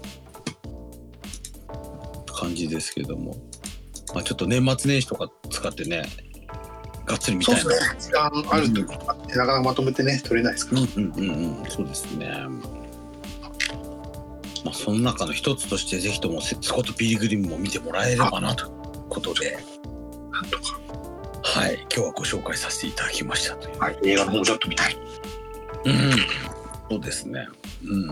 [2.35, 3.37] 感じですけども。
[4.13, 6.03] まあちょっと年末年始とか使ってね、
[7.05, 7.61] がっつり見たいな。
[7.61, 7.97] そうですね。
[7.99, 10.75] 時間あるとなかなかまとめてね、取れないですか？
[10.75, 10.81] ら。
[10.81, 12.31] うんうんうんうん、そうですね。
[14.63, 18.71] まあ、その中の一つとして、ぜひともスコット・ピリグリムも見てもらえればなという
[19.09, 19.59] ことで、
[20.31, 20.79] なんとか。
[21.43, 23.79] はい、今日はご紹介させていただきましたという。
[23.79, 24.97] はい、映画の方ちょっと見たい。
[25.85, 25.93] うん、
[26.89, 27.47] そうですね。
[27.87, 28.07] うん。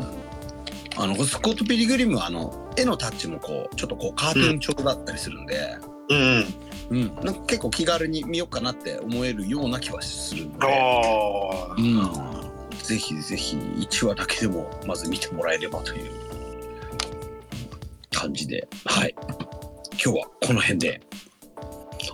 [0.96, 5.78] あのスコット・ピリグリムはあの絵のタッチもこうちょっとこうカートゥーン調だったりするんで、
[6.10, 6.46] うん。
[6.90, 11.76] うんなんか結構気軽に見ようかなって思えるような気はするのあで、あ。
[11.78, 16.12] うん、ぜひぜひ1話だけでもまず見てもらえればという
[18.12, 19.16] 感じで、はい。
[20.04, 21.02] 今日はこの辺で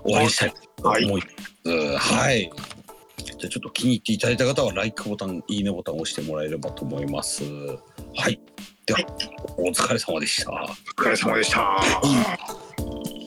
[0.04, 2.14] 終わりにしたいと思います。
[2.14, 2.52] はい。
[3.18, 7.44] じゃあちょっと気に入っていただいた方は、LIKE ボタン、いいねボタンを押してもらえればと思います。
[8.16, 8.40] はい。
[8.90, 9.00] では、
[9.58, 10.52] お疲れ様でした。
[10.52, 10.66] お
[11.00, 13.19] 疲れ様でした。